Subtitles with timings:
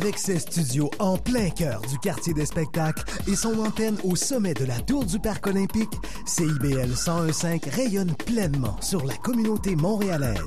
[0.00, 4.54] Avec ses studios en plein cœur du quartier des spectacles et son antenne au sommet
[4.54, 5.90] de la tour du Parc olympique,
[6.24, 10.38] CIBL 1015 rayonne pleinement sur la communauté montréalaise.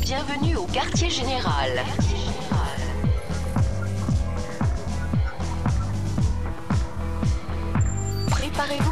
[0.00, 1.84] Bienvenue au quartier général.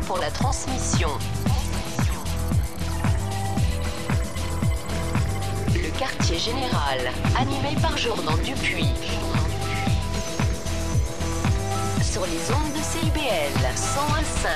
[0.07, 1.09] Pour la transmission.
[5.75, 6.99] Le quartier général,
[7.37, 8.93] animé par Jordan Dupuis.
[12.03, 14.49] Sur les ondes de CIBL 101.5,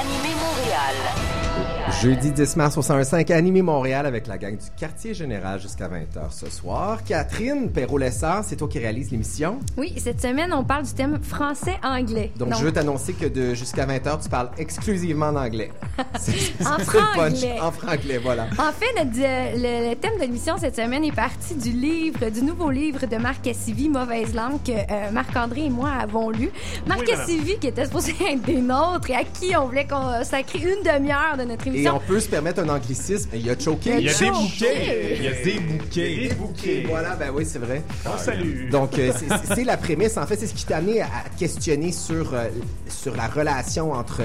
[0.00, 1.81] animé Montréal.
[2.00, 6.30] Jeudi 10 mars au 101.5, animé Montréal avec la gang du quartier général jusqu'à 20h
[6.32, 7.04] ce soir.
[7.04, 9.60] Catherine Perrault-Lessard, c'est toi qui réalise l'émission.
[9.76, 12.32] Oui, cette semaine, on parle du thème français-anglais.
[12.36, 15.70] Donc, je veux t'annoncer que de jusqu'à 20h, tu parles exclusivement en anglais.
[16.18, 17.04] C'est- c'est En ça le punch.
[17.14, 17.60] franglais.
[17.60, 18.44] En franglais, voilà.
[18.58, 22.28] En fait, notre, euh, le, le thème de l'émission cette semaine est parti du livre,
[22.30, 26.50] du nouveau livre de Marc Cassivi, Mauvaise langue, que euh, Marc-André et moi avons lu.
[26.86, 27.06] Marc Oui.
[27.06, 31.36] Cassivi, qui était supposé être des nôtres et à qui on voulait consacrer une demi-heure
[31.38, 33.30] de notre Et on peut se permettre un anglicisme.
[33.34, 33.94] Il a choqué.
[33.98, 35.16] Il y a des bouquets.
[35.18, 36.28] Il y a des bouquets.
[36.28, 36.84] Des bouquets.
[36.88, 37.82] Voilà, ben oui, c'est vrai.
[38.06, 38.68] On salue.
[38.70, 39.12] Donc, euh,
[39.54, 40.16] c'est- la prémisse.
[40.16, 42.48] En fait, c'est ce qui t'a amené à à questionner sur, euh,
[42.88, 44.22] sur la relation entre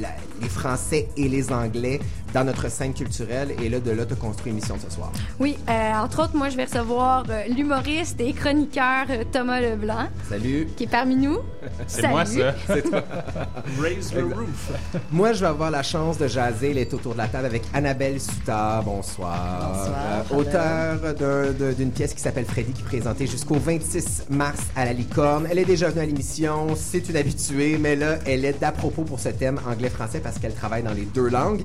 [0.00, 0.08] la-
[0.40, 2.00] les Français et les Anglais
[2.34, 3.54] dans notre scène culturelle.
[3.62, 5.10] Et là, de là, tu as construit une émission de ce soir.
[5.38, 10.08] Oui, euh, entre autres, moi, je vais recevoir euh, l'humoriste et chroniqueur euh, Thomas Leblanc,
[10.28, 10.68] Salut.
[10.76, 11.38] qui est parmi nous.
[11.86, 12.54] C'est moi, ça.
[13.80, 14.72] Raise the roof.
[15.10, 16.70] Moi, je vais avoir la chance de jaser.
[16.70, 18.82] Elle est autour de la table avec Annabelle Soutard.
[18.84, 19.70] Bonsoir.
[20.30, 20.60] Bonsoir,
[21.20, 24.92] Euh, auteur d'une pièce qui s'appelle Freddy, qui est présentée jusqu'au 26 mars à la
[24.92, 25.46] Licorne.
[25.50, 26.68] Elle est déjà venue à l'émission.
[26.76, 30.54] C'est une habituée, mais là, elle est d'à propos pour ce thème anglais-français parce qu'elle
[30.54, 31.62] travaille dans les deux langues.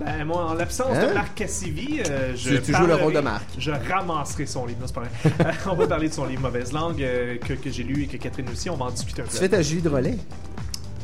[0.00, 1.08] Ben, moi, en l'absence Hein?
[1.08, 2.56] de Marc Cassivi, euh, je.
[2.56, 3.44] Tu- tu joues le rôle de Marc.
[3.58, 4.80] Je ramasserai son livre.
[4.80, 5.54] Non, c'est pas vrai.
[5.70, 8.16] On va parler de son livre Mauvaise langue euh, que, que j'ai lu et que
[8.16, 8.70] Catherine aussi.
[8.70, 9.30] On va en discuter un peu.
[9.32, 10.16] Tu fais ta Julie de relais?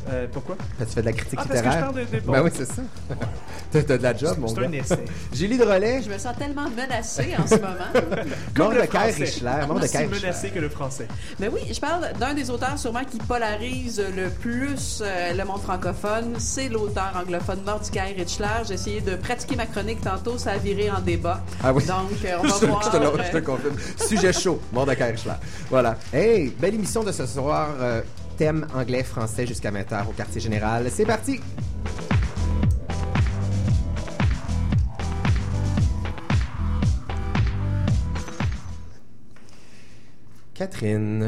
[0.09, 0.55] Euh, pourquoi?
[0.77, 2.31] Tu fais de la critique Ah, parce que je parle de- de- bon.
[2.33, 2.81] Ben oui, c'est ça.
[3.71, 4.67] T'as t'as de la job, mon C'est gars.
[4.67, 5.03] un essai.
[5.33, 6.01] Julie de relais?
[6.03, 7.69] Je me sens tellement menacée en ce moment.
[8.57, 9.11] Mort le français.
[9.25, 9.51] Richler.
[9.67, 10.49] Mort de Aussi Caire menacé Richler.
[10.51, 11.07] que le français.
[11.39, 15.61] Mais oui, je parle d'un des auteurs sûrement qui polarise le plus euh, le monde
[15.61, 16.35] francophone.
[16.37, 18.47] C'est l'auteur anglophone Mordecai Richler.
[18.67, 21.43] J'ai essayé de pratiquer ma chronique tantôt, ça a viré en débat.
[21.63, 21.83] Ah oui.
[21.85, 22.83] Donc, euh, on va je, voir.
[22.83, 23.75] je te le, je te le confirme.
[24.07, 25.33] Sujet chaud, mort de Caire Richler.
[25.69, 25.97] Voilà.
[26.13, 27.69] Hey, belle émission de ce soir.
[28.37, 30.87] Thème anglais-français jusqu'à 20h au quartier général.
[30.91, 31.39] C'est parti!
[40.53, 41.27] Catherine.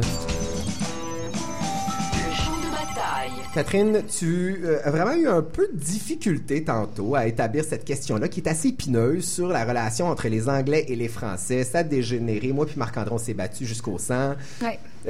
[3.57, 8.27] Catherine, tu euh, as vraiment eu un peu de difficulté tantôt à établir cette question-là
[8.27, 11.63] qui est assez épineuse sur la relation entre les Anglais et les Français.
[11.63, 12.53] Ça a dégénéré.
[12.53, 14.35] Moi puis Marc-André, on s'est battu jusqu'au sang.
[14.61, 14.77] Ouais.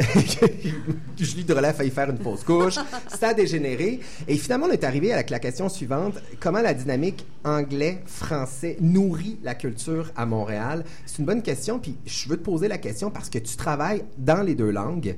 [1.18, 2.76] Julie Relais a failli faire une fausse couche.
[3.10, 4.00] Ça a dégénéré.
[4.30, 6.14] Et finalement, on est arrivé avec la question suivante.
[6.40, 10.86] Comment la dynamique anglais-français nourrit la culture à Montréal?
[11.06, 11.80] C'est une bonne question.
[11.80, 15.18] Puis je veux te poser la question parce que tu travailles dans les deux langues.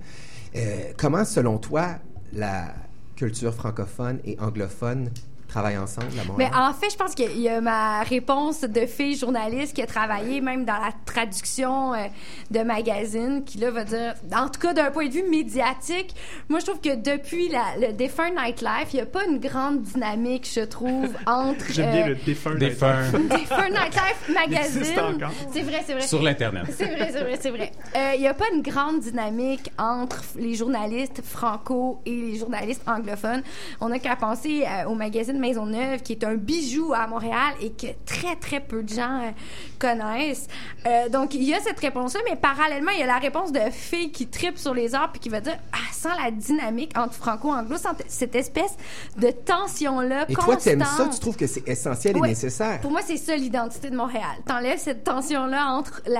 [0.56, 1.90] Euh, comment, selon toi,
[2.34, 2.74] la
[3.20, 5.10] culture francophone et anglophone
[5.50, 9.18] travaillent ensemble à Mais en fait, je pense qu'il y a ma réponse de fille
[9.18, 12.06] journaliste qui a travaillé même dans la traduction euh,
[12.52, 16.16] de magazines, qui là va dire, en tout cas d'un point de vue médiatique,
[16.48, 19.82] moi je trouve que depuis la, le défunt Nightlife, il n'y a pas une grande
[19.82, 22.56] dynamique, je trouve, entre J'aime bien euh, le défunt.
[22.56, 23.12] Défunt.
[23.30, 24.82] défunt Nightlife magazine.
[24.82, 25.32] existe encore.
[25.52, 26.02] C'est vrai, c'est vrai.
[26.08, 26.64] Sur l'Internet.
[26.72, 27.72] C'est vrai, c'est vrai, c'est vrai.
[27.96, 32.84] Euh, Il n'y a pas une grande dynamique entre les journalistes franco et les journalistes
[32.88, 33.42] anglophones.
[33.82, 37.72] On n'a qu'à penser euh, au magazine Maisonneuve, qui est un bijou à Montréal et
[37.72, 39.32] que très, très peu de gens euh,
[39.80, 40.48] connaissent.
[40.86, 43.60] Euh, donc, il y a cette réponse-là, mais parallèlement, il y a la réponse de
[43.72, 47.14] filles qui tripe sur les arts puis qui va dire, ah, sans la dynamique entre
[47.14, 48.76] franco-anglo, sans cette espèce
[49.18, 50.86] de tension-là Et toi, t'aimes ça?
[50.86, 51.14] constante.
[51.14, 52.80] Tu trouves que c'est essentiel et nécessaire?
[52.82, 54.38] Pour moi, c'est ça l'identité de Montréal.
[54.46, 56.20] T'enlèves cette tension-là entre la,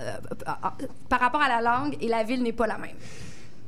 [0.00, 0.16] euh,
[1.08, 2.96] par rapport à la langue et la ville n'est pas la même.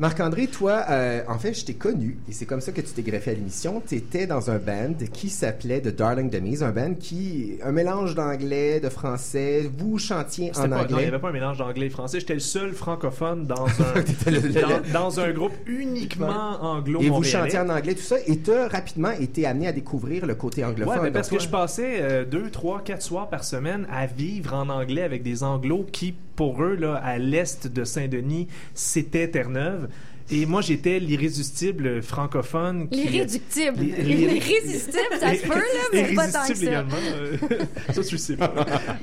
[0.01, 3.03] Marc-André, toi, euh, en fait, je t'ai connu, et c'est comme ça que tu t'es
[3.03, 3.81] greffé à l'émission.
[3.87, 8.17] Tu étais dans un band qui s'appelait The Darling Dummies, un band qui, un mélange
[8.17, 9.71] d'anglais, de français.
[9.79, 11.07] Vous chantiez en pas- non, il n'y anglais.
[11.07, 12.19] avait pas un mélange d'anglais et français.
[12.19, 14.53] J'étais le seul francophone dans un, le-
[14.93, 18.53] dans, dans un groupe uniquement anglo et vous chantiez en anglais, tout ça, et tu
[18.53, 20.97] as rapidement été amené à découvrir le côté anglophone.
[20.97, 24.55] Ouais, mais parce que je passais euh, deux, trois, quatre soirs par semaine à vivre
[24.55, 29.89] en anglais avec des anglos qui, pour eux, là, à l'est de Saint-Denis, c'était Terre-Neuve.
[30.31, 32.89] Et moi, j'étais l'irrésistible francophone.
[32.89, 33.77] qui- L'irréductible.
[33.99, 35.63] L'irrésistible, ça se peut, là,
[35.93, 36.63] mais pas tant que ça.
[36.65, 36.95] également.
[37.15, 37.37] euh,
[37.93, 38.53] ça, tu le sais pas.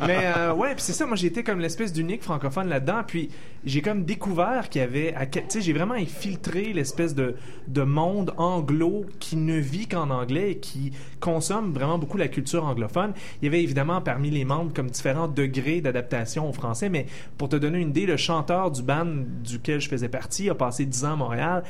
[0.08, 3.02] Mais euh, ouais, puis c'est ça, moi j'étais comme l'espèce d'unique francophone là-dedans.
[3.06, 3.30] Puis
[3.66, 5.14] j'ai comme découvert qu'il y avait.
[5.32, 7.36] Tu sais, j'ai vraiment infiltré l'espèce de,
[7.68, 12.66] de monde anglo qui ne vit qu'en anglais et qui consomme vraiment beaucoup la culture
[12.66, 13.14] anglophone.
[13.42, 17.06] Il y avait évidemment parmi les membres comme différents degrés d'adaptation au français, mais
[17.38, 19.06] pour te donner une idée, le chanteur du band
[19.44, 21.64] duquel je faisais partie a passé 10 ans à Montréal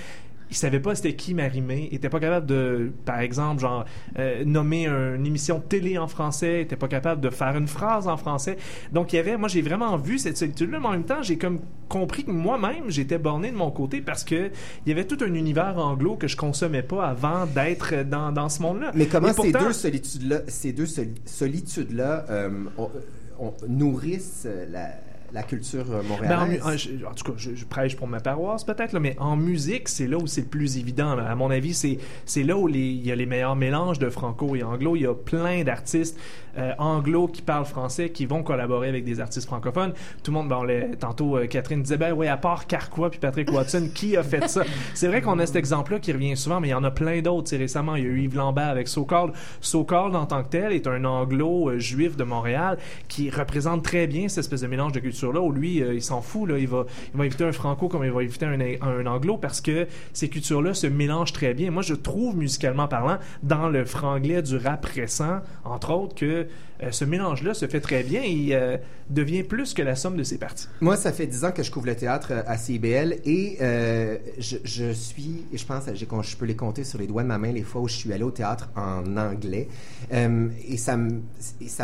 [0.53, 3.85] il savait pas c'était qui Marimé, il était pas capable de, par exemple, genre
[4.19, 7.69] euh, nommer une émission de télé en français, il était pas capable de faire une
[7.69, 8.57] phrase en français.
[8.91, 11.37] Donc il y avait, moi j'ai vraiment vu cette solitude-là, mais en même temps j'ai
[11.37, 14.51] comme compris que moi-même j'étais borné de mon côté parce que
[14.85, 18.49] il y avait tout un univers anglo que je consommais pas avant d'être dans, dans
[18.49, 18.91] ce monde-là.
[18.93, 22.89] Mais comment ces deux solitudes-là, ces deux soli- solitudes-là euh, on-
[23.39, 24.89] on- nourrissent la,
[25.33, 26.61] la culture euh, Ben, en, montréalaise?
[26.65, 29.87] en- je- en tout cas, je, je prêche pour ma paroisse peut-être, mais en musique,
[29.89, 31.15] c'est là où c'est le plus évident.
[31.15, 31.29] là.
[31.29, 34.09] À mon avis, c'est c'est là où les- il y a les meilleurs mélanges de
[34.09, 34.95] franco et anglo.
[34.95, 36.19] Il y a plein d'artistes
[36.57, 39.93] euh, anglo qui parlent français qui vont collaborer avec des artistes francophones.
[40.23, 43.19] Tout le monde, bon, les- tantôt euh, Catherine disait, ben oui, à part Carquois puis
[43.19, 44.63] Patrick Watson, qui a fait ça?
[44.93, 47.21] C'est vrai qu'on a cet exemple-là qui revient souvent, mais il y en a plein
[47.21, 47.55] d'autres.
[47.55, 49.33] Récemment, il y a eu Yves Lambert avec So Called.
[49.61, 52.77] So Called, en tant que tel, est un anglo euh, juif de Montréal
[53.07, 56.21] qui représente très bien cette espèce de mélange de culture-là où lui, euh, il s'en
[56.21, 56.49] fout.
[56.49, 59.37] Là, il, va, il va éviter un franco comme il va éviter un, un anglo
[59.37, 61.71] parce que ces cultures-là se mélangent très bien.
[61.71, 66.40] Moi, je trouve, musicalement parlant, dans le franglais du rap récent, entre autres, que
[66.83, 68.77] euh, ce mélange-là se fait très bien et euh,
[69.09, 70.67] devient plus que la somme de ses parties.
[70.81, 73.57] Moi, ça fait dix ans que je couvre le théâtre euh, à CIBL et
[74.39, 77.51] je, je suis, je pense, je peux les compter sur les doigts de ma main
[77.51, 79.67] les fois où je suis allé au théâtre en anglais.
[80.11, 80.97] Et ça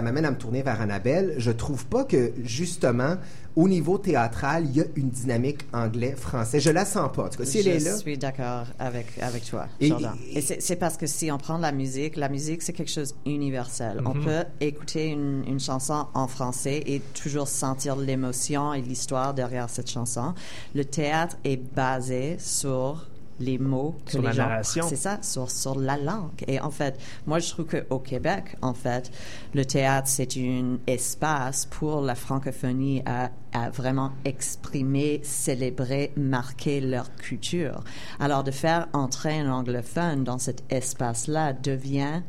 [0.01, 1.36] m'amène à me tourner vers Annabelle.
[1.38, 3.18] Je trouve pas que, justement,
[3.57, 6.59] au niveau théâtral, il y a une dynamique anglais-français.
[6.59, 7.25] Je la sens pas.
[7.25, 7.98] En tout cas, si elle je est là.
[7.98, 10.13] suis d'accord avec, avec toi, Et- Jordan.
[10.31, 12.92] et- Et, c'est c'est parce que si on prend la musique, la musique, c'est quelque
[12.92, 14.01] chose d'universel.
[14.06, 19.69] On peut écouter une, une chanson en français et toujours sentir l'émotion et l'histoire derrière
[19.69, 20.36] cette chanson.
[20.75, 23.07] Le théâtre est basé sur
[23.39, 24.48] les mots que Sur les la gens...
[24.48, 24.86] narration.
[24.88, 26.44] C'est ça, sur, sur la langue.
[26.48, 29.12] Et en fait, moi, je trouve qu'au Québec, en fait,
[29.54, 37.13] le théâtre, c'est un espace pour la francophonie à, à vraiment exprimer, célébrer, marquer leur
[37.16, 37.84] culture.
[38.19, 42.22] Alors, de faire entrer un anglophone dans cet espace-là devient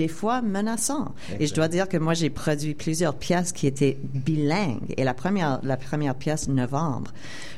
[0.00, 1.14] des fois menaçant.
[1.38, 4.94] Et je dois dire que moi, j'ai produit plusieurs pièces qui étaient bilingues.
[4.96, 7.10] Et la première, la première pièce, novembre,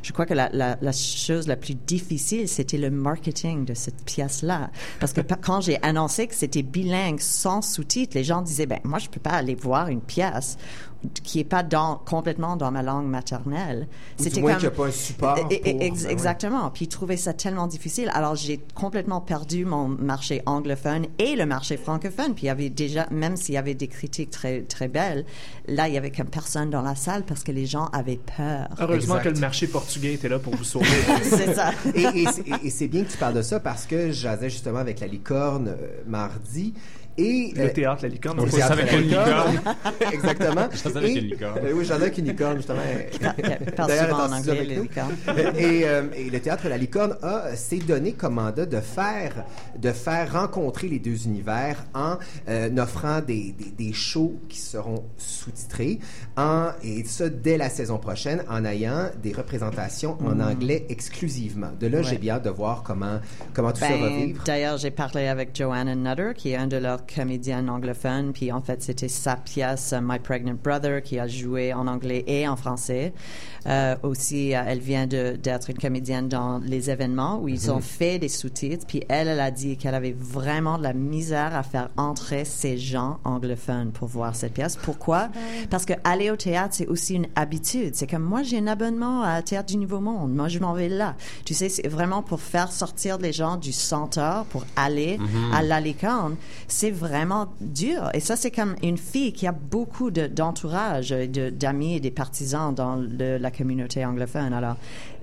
[0.03, 4.05] je crois que la, la, la chose la plus difficile, c'était le marketing de cette
[4.05, 4.71] pièce-là.
[4.99, 8.99] Parce que quand j'ai annoncé que c'était bilingue sans sous-titres, les gens disaient, ben, moi,
[8.99, 10.59] je peux pas aller voir une pièce
[11.25, 13.89] qui est pas dans, complètement dans ma langue maternelle.
[14.19, 16.13] Du moins qu'il y a pas un support Et- et- pour- ex- ben ouais.
[16.13, 16.71] exactement.
[16.71, 18.11] Puis trouvaient ça tellement difficile.
[18.15, 22.35] Alors j'ai complètement perdu mon marché anglophone et le marché francophone.
[22.35, 25.25] Puis il y avait déjà, même s'il y avait des critiques très très belles,
[25.67, 28.69] là il y avait comme personne dans la salle parce que les gens avaient peur.
[28.79, 29.23] Heureusement Exact.
[29.31, 30.87] que le marché portugais était là pour vous sauver.
[31.23, 31.71] C'est ça.
[31.95, 34.79] et, et c'est- et c'est bien que tu parles de ça parce que jasais justement
[34.79, 36.75] avec la licorne euh, mardi.
[37.19, 38.41] Et, le euh, théâtre, la licorne.
[38.41, 39.61] on théâtre avec La une Licorne.
[40.13, 40.69] Exactement.
[40.73, 41.59] jasais avec Et- une licorne.
[41.65, 42.81] Euh, oui, j'en ai avec une licorne, justement.
[43.77, 45.15] Parle D'ailleurs, souvent en anglais, avec les licornes.
[45.59, 49.45] et, euh, et le théâtre La Licorne a s'est donné comme mandat de faire
[49.79, 52.17] de faire rencontrer les deux univers en
[52.49, 55.99] euh, offrant des, des, des shows qui seront sous-titrés
[56.37, 61.71] en et ça dès la saison prochaine en ayant des représentations en anglais exclusivement.
[61.79, 62.19] De là, j'ai Ouais.
[62.19, 63.21] bien hâte de voir comment
[63.55, 64.43] comment tout ça va Ben, vivre.
[64.45, 68.61] D'ailleurs, j'ai parlé avec Joanna Nutter, qui est un de leurs comédiens anglophones, puis en
[68.61, 73.13] fait, c'était sa pièce My Pregnant Brother qui a joué en anglais et en français.
[73.67, 78.19] Euh, aussi, euh, elle vient d'être une comédienne dans les événements où ils ont fait
[78.19, 81.91] des sous-titres, puis elle, elle a dit qu'elle avait vraiment de la misère à faire
[81.97, 84.77] entrer ces gens anglophones pour voir cette pièce.
[84.77, 85.29] Pourquoi?
[85.71, 87.95] Parce que aller au théâtre, c'est aussi une habitude.
[87.95, 90.35] C'est comme moi, j'ai un abonnement à Théâtre du Nouveau Monde.
[90.35, 91.15] Moi, je m'en vais là.
[91.45, 95.19] Tu sais, c'est vraiment pour faire sortir les gens du centre pour aller
[95.53, 96.37] à la licorne.
[96.69, 98.11] C'est vraiment dur.
[98.15, 102.11] Et ça, c'est comme une fille qui a beaucoup de- d'entourage, de, d'amis et des
[102.11, 104.53] partisans dans le- la communauté anglophone.
[104.53, 104.77] Alors,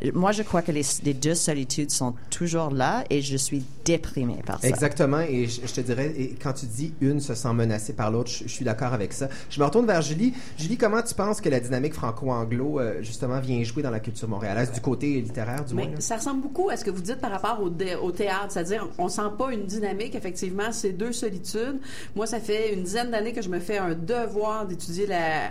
[0.04, 3.64] euh, moi, je crois que les, les deux solitudes sont toujours là et je suis
[3.86, 4.68] déprimée par ça.
[4.68, 8.12] Exactement, et je, je te dirais, et quand tu dis une se sent menacée par
[8.12, 9.30] l'autre, je, je suis d'accord avec ça.
[9.50, 10.34] Je me retourne vers Julie.
[10.58, 14.28] Julie, comment tu penses que la dynamique franco-anglo, euh, justement, vient jouer dans la culture
[14.28, 15.86] montréalaise, du côté littéraire, du moins?
[16.00, 18.88] Ça ressemble beaucoup à ce que vous dites par rapport au, dé- au théâtre, c'est-à-dire
[18.98, 21.59] on sent pas une dynamique, effectivement, ces deux solitudes.
[22.16, 25.48] Moi, ça fait une dizaine d'années que je me fais un devoir d'étudier la,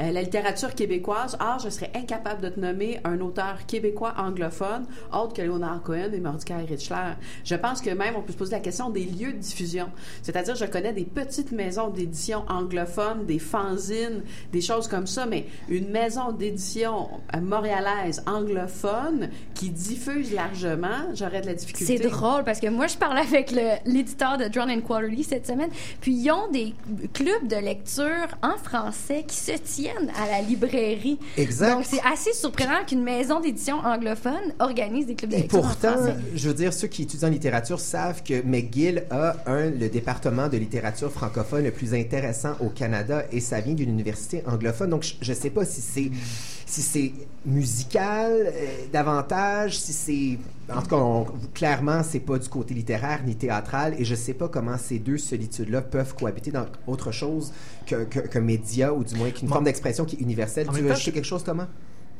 [0.00, 1.36] euh, la littérature québécoise.
[1.40, 6.12] Or, je serais incapable de te nommer un auteur québécois anglophone autre que Leonard Cohen
[6.12, 7.14] et Mordecai Richler.
[7.44, 9.88] Je pense que même on peut se poser la question des lieux de diffusion.
[10.22, 15.46] C'est-à-dire, je connais des petites maisons d'édition anglophones, des fanzines, des choses comme ça, mais
[15.68, 21.98] une maison d'édition euh, montréalaise anglophone qui diffuse largement, j'aurais de la difficulté.
[21.98, 23.52] C'est drôle parce que moi, je parlais avec
[23.84, 25.51] l'éditeur de Drone and Quarterly cette semaine,
[26.00, 26.74] puis ils ont des
[27.12, 31.18] clubs de lecture en français qui se tiennent à la librairie.
[31.36, 31.74] Exact.
[31.74, 35.62] Donc, c'est assez surprenant qu'une maison d'édition anglophone organise des clubs de Et lecture en
[35.62, 36.16] pourtant, français.
[36.34, 40.48] je veux dire, ceux qui étudient en littérature savent que McGill a un, le département
[40.48, 44.90] de littérature francophone le plus intéressant au Canada et ça vient d'une université anglophone.
[44.90, 46.10] Donc, je ne sais pas si c'est
[46.72, 47.12] si c'est
[47.44, 50.38] musical euh, davantage, si c'est...
[50.70, 54.34] En tout cas, on- clairement, c'est pas du côté littéraire ni théâtral et je sais
[54.34, 57.52] pas comment ces deux solitudes-là peuvent cohabiter dans autre chose
[57.86, 59.54] qu'un que, média ou du moins qu'une Bon.
[59.54, 60.68] forme d'expression qui est universelle.
[60.70, 61.68] En tu veux ajouter quelque chose, Thomas?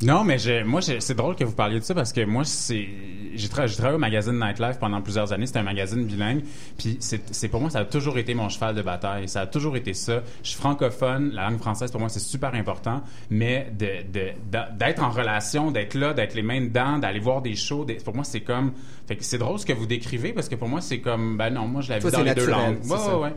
[0.03, 2.89] Non, mais j'ai- moi, c'est drôle que vous parliez de ça parce que moi, c'est,
[3.35, 5.47] j'ai, tra- j'ai travaillé au magazine Nightlife pendant plusieurs années.
[5.47, 6.43] C'était un magazine bilingue.
[6.77, 9.29] Puis c'est, c'est pour moi, ça a toujours été mon cheval de bataille.
[9.29, 10.23] Ça a toujours été ça.
[10.43, 11.31] Je suis francophone.
[11.33, 13.03] La langue française, pour moi, c'est super important.
[13.31, 14.33] Mais de,
[14.77, 18.25] d'être en relation, d'être là, d'être les mains dedans, d'aller voir des shows, pour moi,
[18.25, 18.73] c'est comme.
[19.07, 21.37] Fait que c'est drôle ce que vous décrivez parce que pour moi, c'est comme.
[21.37, 22.79] Ben non, moi, je la vis dans les deux langues.
[22.91, 23.33] Ouais, ouais, ouais.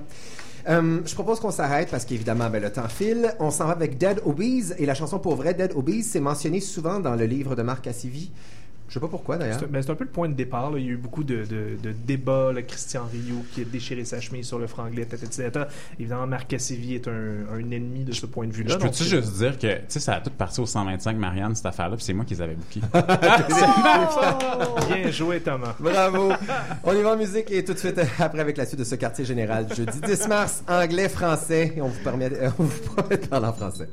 [0.68, 3.34] Euh, je propose qu'on s'arrête parce qu'évidemment, ben, le temps file.
[3.40, 6.60] On s'en va avec Dead Obese et la chanson pour vrai, Dead Obese, c'est mentionné
[6.60, 8.32] souvent dans le livre de Marc Cassivi.
[8.88, 9.58] Je sais pas pourquoi d'ailleurs.
[9.60, 10.72] C'est ben, c'est un peu le point de départ.
[10.72, 10.78] là.
[10.78, 12.54] Il y a eu beaucoup de, de, de débats.
[12.54, 12.62] là.
[12.62, 15.68] Christian Rioux qui a déchiré sa chemise sur le franglais, tata, tata, tata.
[16.00, 18.74] Évidemment, Marc Cassivi est un, un ennemi de ce point de vue-là.
[18.74, 21.56] Je peux-tu c'est- juste dire que, tu sais, ça a tout parti au 125 Marianne,
[21.56, 22.82] cette affaire-là, puis c'est moi qui les avais bookés.
[24.88, 25.76] Bien joué, Thomas.
[25.80, 26.32] Bravo!
[26.84, 28.96] On y va en musique et tout de suite après avec la suite de ce
[28.96, 29.68] quartier général.
[29.76, 31.74] Jeudi 10 mars, anglais, français.
[31.76, 33.90] Et on vous, permet, euh, on vous promet de parler en français.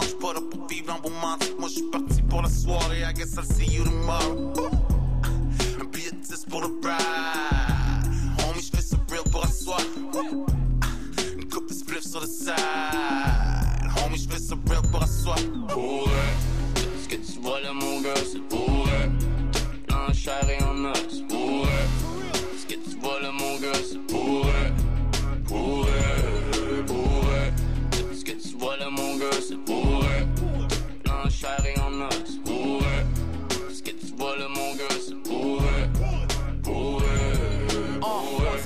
[0.00, 1.54] J'suis pas pour vivre dans vos mensonges.
[1.58, 4.52] Moi j'suis parti pour la soirée, I guess I'll see you tomorrow.
[5.80, 6.68] Un billet de 10 pour le.
[6.68, 9.80] Homie, j'fais ça real pour asseoir.
[11.36, 12.54] Une coupe de spliff sur le side.
[14.04, 15.36] Homie, j'fais ça real pour asseoir.
[15.68, 19.10] Pour eux, ce que tu vois là, mon gars, c'est pour eux.
[20.48, 20.58] Et
[21.28, 21.86] pour eux.
[22.58, 23.72] Ce que tu vois là, mon gars.
[28.62, 28.70] Eux.
[28.70, 30.26] Ce que tu vois là, mon gars, c'est pour eux.
[31.10, 33.72] En chair et en os, pour eux.
[33.72, 35.88] Ce que tu vois là, mon gars, c'est pour eux.
[36.62, 37.02] Pour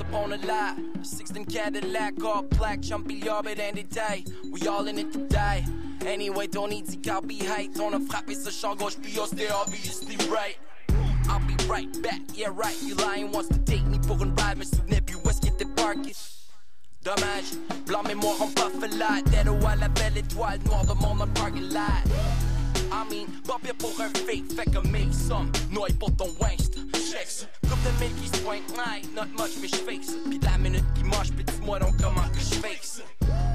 [0.00, 4.24] upon a lie, 16 Cadillac, all black, jumpy yard any day.
[4.50, 5.64] We all in it to die.
[6.06, 7.78] Anyway, don't need to be hate.
[7.80, 10.56] On a frappé ce champ gauche, puis on stay obviously right.
[11.28, 12.76] I'll be right back, yeah right.
[12.82, 15.46] You lying wants to take me pour une ride, me souvenais plus où est-ce qu'il.
[17.06, 17.54] Dommage,
[17.86, 18.50] blanc mémoire en
[18.98, 19.22] là.
[19.26, 22.02] Dead ou à la belle étoile noire de mon parking lot.
[22.90, 26.74] I mean, pas pire pour un fake, fait que make some noise pour ton waste.
[26.94, 30.14] Checks, coupe de mille qui se pointe, ouais, not much, mais j'fake ça.
[30.28, 33.02] Pis la minute qui marche, pis dis-moi donc comment que j'fake ça.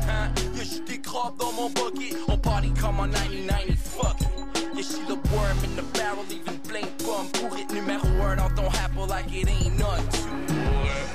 [0.08, 2.16] Hein, y'a juste des crabes dans mon bucket.
[2.30, 4.51] On party comme en 90-90, fuck.
[4.82, 6.58] Yeah, she the worm in the barrel, even
[7.06, 7.30] bum.
[7.34, 10.26] Pour it numéro 1 dans ton apple like it ain't nothing.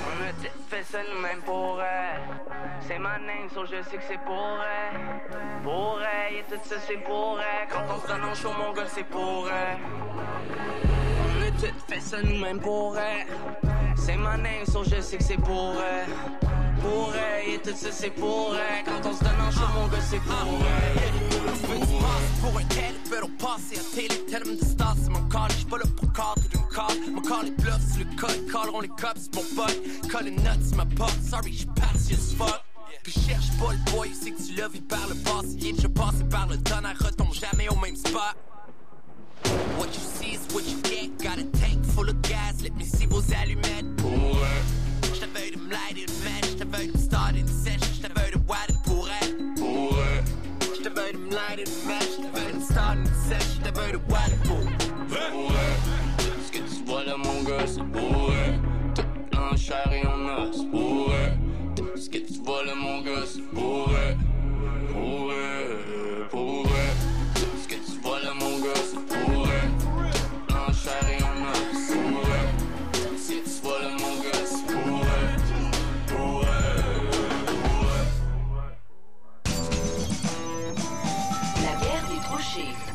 [0.06, 2.20] On a t- fait ça nous-mêmes pour elle.
[2.86, 5.62] C'est ma name, so je sais que c'est pour elle.
[5.64, 7.68] Pour elle, et tout ça c'est pour elle.
[7.68, 9.78] Quand on se donne en show, mon gars, c'est pour elle.
[11.24, 13.26] On a tout fait ça nous-mêmes pour elle.
[13.96, 16.12] C'est ma name, so je sais que c'est pour elle.
[16.80, 18.84] Pour elle, et tout ça c'est pour elle.
[18.84, 20.60] Quand on se donne en show, mon gars, c'est pour
[20.92, 21.26] elle.
[22.40, 25.78] Pour un tel, au passé à télé, tellement de stars, c'est mon corps, j'suis pas
[25.78, 26.98] là pour cadrer d'une carte.
[27.10, 29.80] Mon corps les bluffs, c'est le code, colleront les cops, mon pote.
[30.10, 32.62] Colle les nuts, ma pote, sorry, j'suis passé as fuck.
[33.02, 35.56] Puis cherche pas le boy, c'est que tu l'as vu par le passé.
[35.58, 38.36] Il est déjà passé par le tonnerre, retombe jamais au même spot.
[39.78, 41.16] What you see is what you get.
[41.22, 43.96] Got a tank full of gas, let me see vos allumettes.
[43.96, 46.45] Pour eux, J't'avais de me light it, match
[46.76, 49.54] veux me starter une sèche, je te veux de widen pour elle.
[49.54, 50.22] Pour eux,
[50.60, 53.58] Je te veux de me lighter une mèche, je te veux me starter une sèche,
[53.58, 54.56] je te veux de widen pour
[55.30, 55.76] pour eux.
[56.44, 58.54] Ce que tu vois là, mon gars, c'est pour eux.
[58.94, 61.96] Tout en chair et en os, pour eux.
[61.96, 64.16] Ce que tu vois là, mon gars, c'est pour eux.
[64.92, 66.25] Pour eux,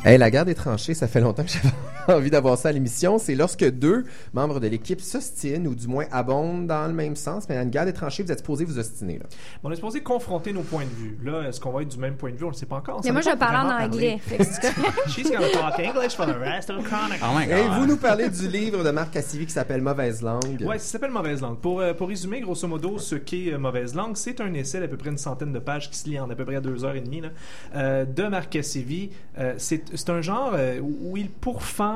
[0.04, 1.68] Hey, la guerre des tranchées, ça fait longtemps que j'avais
[2.08, 3.18] envie d'avoir ça à l'émission.
[3.18, 7.48] C'est lorsque deux membres de l'équipe s'ostinent ou du moins abondent dans le même sens.
[7.48, 9.18] Mais à une guerre des tranchées, vous êtes supposés vous ostiner.
[9.18, 9.26] Là.
[9.62, 11.18] On est supposé confronter nos points de vue.
[11.24, 12.44] Là, est-ce qu'on va être du même point de vue?
[12.44, 13.00] On ne le sait pas encore.
[13.04, 14.20] Mais moi, je parle en anglais.
[15.08, 17.22] She's gonna talk English for the rest of the chronicle.
[17.22, 20.62] Oh my Et vous nous parlez du livre de Marc Cassivi qui s'appelle Mauvaise langue.
[20.62, 21.58] Ouais, ça s'appelle Mauvaise langue.
[21.58, 24.88] Pour, euh, pour résumer, grosso modo, ce qu'est euh, Mauvaise langue, c'est un essai d'à
[24.88, 26.94] peu près une centaine de pages qui se lit en à peu près deux heures
[26.94, 27.28] et demie là,
[27.74, 29.10] euh, de Marc Cassivi.
[29.38, 31.91] Euh, c'est c'est un genre euh, où il pourfend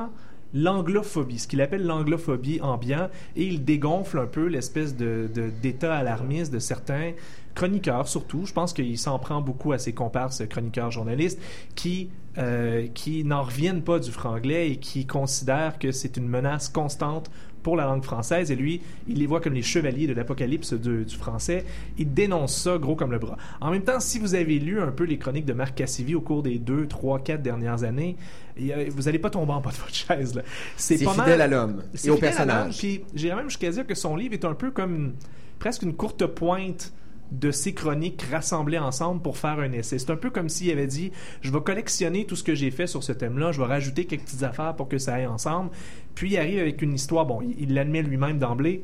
[0.55, 5.29] l'anglophobie, ce qu'il appelle l'anglophobie ambiant, et il dégonfle un peu l'espèce de,
[5.63, 7.13] d'état alarmiste de certains
[7.55, 8.47] chroniqueurs, surtout.
[8.47, 11.41] Je pense qu'il s'en prend beaucoup à ses comparses chroniqueurs journalistes
[11.75, 16.69] qui, euh, qui n'en reviennent pas du franglais et qui considèrent que c'est une menace
[16.69, 17.31] constante
[17.67, 18.53] pour la langue française.
[18.53, 21.65] Et lui, il les voit comme les chevaliers de l'apocalypse du français.
[21.99, 23.37] Il dénonce ça gros comme le bras.
[23.61, 26.21] En même temps, si vous avez lu un peu les chroniques de Marc Cassivi au
[26.21, 28.15] cours des deux, trois, quatre dernières années,
[28.57, 30.41] vous n'allez pas tomber en bas de votre chaise.
[30.77, 32.79] C'est pas fidèle mal- à l'homme c'est et au personnage.
[32.79, 35.15] Puis j'irais même jusqu'à dire que son livre est un peu comme
[35.59, 36.93] presque une courte pointe
[37.33, 39.99] de ces chroniques rassemblées ensemble pour faire un essai.
[39.99, 42.87] C'est un peu comme s'il avait dit je vais collectionner tout ce que j'ai fait
[42.87, 45.71] sur ce thème-là, je vais rajouter quelques petites affaires pour que ça aille ensemble.
[46.15, 48.83] Puis il arrive avec une histoire, bon, il il l'admet lui-même d'emblée,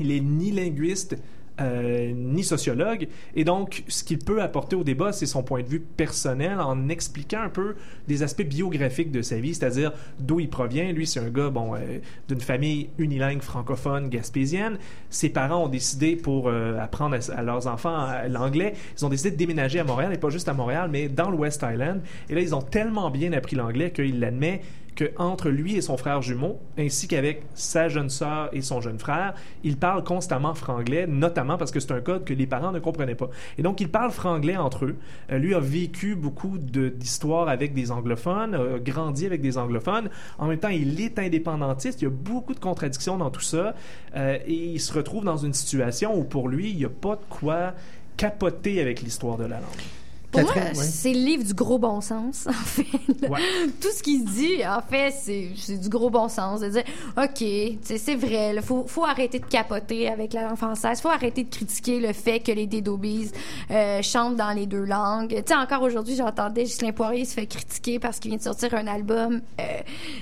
[0.00, 1.16] il est ni linguiste
[1.60, 3.08] euh, ni sociologue.
[3.34, 6.88] Et donc, ce qu'il peut apporter au débat, c'est son point de vue personnel en
[6.88, 7.74] expliquant un peu
[8.06, 10.92] des aspects biographiques de sa vie, c'est-à-dire d'où il provient.
[10.92, 11.98] Lui, c'est un gars bon, euh,
[12.28, 14.78] d'une famille unilingue francophone gaspésienne.
[15.10, 19.36] Ses parents ont décidé, pour euh, apprendre à, leurs enfants l'anglais, ils ont décidé de
[19.36, 22.00] déménager à Montréal, et pas juste à Montréal, mais dans le West Island.
[22.28, 24.62] Et là, ils ont tellement bien appris l'anglais qu'il l'admet
[24.98, 28.98] que entre lui et son frère jumeau, ainsi qu'avec sa jeune sœur et son jeune
[28.98, 29.32] frère,
[29.62, 33.14] il parle constamment franglais, notamment parce que c'est un code que les parents ne comprenaient
[33.14, 33.30] pas.
[33.58, 34.96] Et donc, ils parlent franglais entre eux.
[35.30, 40.10] Euh, lui a vécu beaucoup d'histoires avec des anglophones, a grandi avec des anglophones.
[40.36, 42.02] En même temps, il est indépendantiste.
[42.02, 43.76] Il y a beaucoup de contradictions dans tout ça.
[44.16, 47.14] Euh, et il se retrouve dans une situation où, pour lui, il n'y a pas
[47.14, 47.74] de quoi
[48.16, 49.97] capoter avec l'histoire de la langue.
[50.30, 50.74] Pour moi, ouais.
[50.74, 52.84] c'est le livre du gros bon sens, en fait.
[53.28, 53.40] Ouais.
[53.80, 56.60] Tout ce qu'il dit, en fait, c'est c'est du gros bon sens.
[56.60, 56.84] De dire,
[57.16, 57.44] OK,
[57.82, 61.00] c'est vrai, il faut, faut arrêter de capoter avec la langue française.
[61.00, 63.30] faut arrêter de critiquer le fait que les Dédobis
[63.70, 65.30] euh, chantent dans les deux langues.
[65.30, 68.74] Tu sais, encore aujourd'hui, j'entendais Ghislain Poirier se fait critiquer parce qu'il vient de sortir
[68.74, 69.64] un album euh,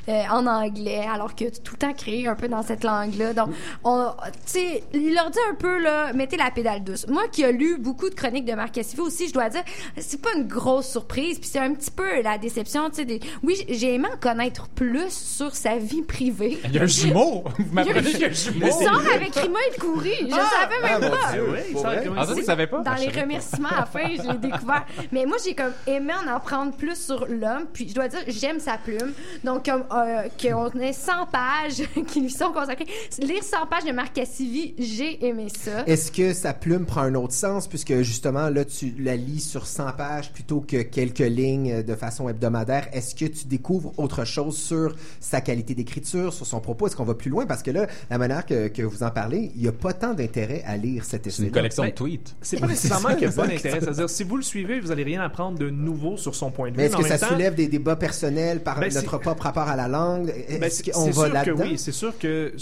[0.08, 3.32] euh, en anglais, alors que tout le temps créé un peu dans cette langue-là.
[3.32, 3.48] Donc,
[3.84, 7.06] on, tu sais, il leur dit un peu, là, mettez la pédale douce.
[7.08, 9.62] Moi qui ai lu beaucoup de chroniques de Marc Cassivi aussi, je dois dire,
[9.98, 13.04] c'est pas une grosse surprise, puis c'est un petit peu la déception, tu sais.
[13.04, 16.58] des- Oui, j'ai aimé en connaître plus sur sa vie privée.
[16.64, 17.44] Il y a un jumeau.
[17.58, 18.66] Vous m'apprenez qu'il y a un jumeau.
[18.66, 20.14] Il sort avec Rima et Coury.
[20.22, 21.32] Je savais même Ah, pas.
[21.32, 22.78] Dieu, oui, ça, Ah, ça, vous savez pas?
[22.82, 23.20] Dans Ah, les savais.
[23.22, 24.84] remerciements à la fin, je l'ai découvert.
[25.12, 27.66] Mais moi, j'ai comme aimé en apprendre plus sur l'homme.
[27.72, 29.12] Puis je dois dire, j'aime sa plume.
[29.44, 32.86] Donc, comme euh, qu'on ait 100 pages qui lui sont consacrées.
[33.18, 35.84] Lire 100 pages de Marc Cassivi, j'ai aimé ça.
[35.86, 39.66] Est-ce que sa plume prend un autre sens puisque justement là tu la lis sur
[39.66, 44.56] 100 pages plutôt que quelques lignes de façon hebdomadaire Est-ce que tu découvres autre chose
[44.56, 46.86] sur sa qualité d'écriture, sur son propos?
[46.86, 47.46] Est-ce qu'on va plus loin?
[47.46, 50.14] Parce que là la manière que, que vous en parlez, il y a pas tant
[50.14, 51.42] d'intérêt à lire cet C'est essai.
[51.44, 52.36] une collection de Ben, tweets.
[52.40, 53.80] C'est pas c'est nécessairement qu'il n'y a pas d'intérêt.
[53.80, 56.72] C'est-à-dire, si vous le suivez, vous allez rien apprendre de nouveau sur son point de
[56.74, 56.78] vue.
[56.78, 59.68] Mais est-ce que ça temps, soulève des débats personnels par Ben, c'est- notre propre rapport
[59.68, 60.26] à la langue?
[60.48, 61.64] Ben, Est-ce c'est qu'on c'est va sûr que là-dedans?
[61.64, 62.52] oui, c'est sûr que euh,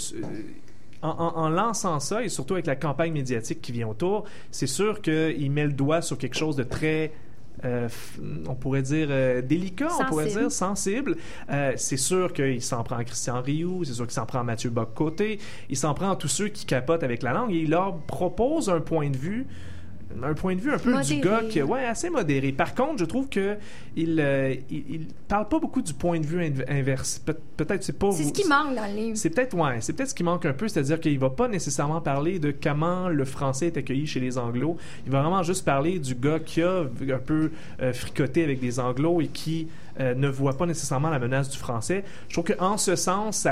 [1.05, 4.67] en, en- en lançant ça et surtout avec la campagne médiatique qui vient autour, c'est
[4.67, 7.11] sûr qu'il met le doigt sur quelque chose de très
[7.63, 7.87] euh,
[8.47, 11.15] on pourrait dire euh, délicat, on pourrait dire sensible.
[11.49, 14.43] Euh, c'est sûr qu'il s'en prend à Christian Rioux, c'est sûr qu'il s'en prend à
[14.43, 15.39] Mathieu Bock-Côté,
[15.69, 17.53] il s'en prend à tous ceux qui capotent avec la langue.
[17.53, 19.47] Et il leur propose un point de vue
[20.23, 21.15] un point de vue un peu Modéré.
[21.15, 22.51] du gars qui ouais assez modéré.
[22.51, 23.57] Par contre, je trouve que
[23.95, 27.19] il, euh, il, il parle pas beaucoup du point de vue inv- inverse.
[27.19, 29.17] Pe- peut-être c'est pas C'est ce qui manque dans le livre.
[29.17, 32.01] c'est peut-être ouais, c'est peut-être ce qui manque un peu, c'est-à-dire qu'il va pas nécessairement
[32.01, 34.77] parler de comment le français est accueilli chez les anglos.
[35.05, 38.79] Il va vraiment juste parler du gars qui a un peu euh, fricoté avec des
[38.79, 39.67] anglos et qui
[39.99, 42.03] euh, ne voit pas nécessairement la menace du français.
[42.27, 43.47] Je trouve qu'en ce sens,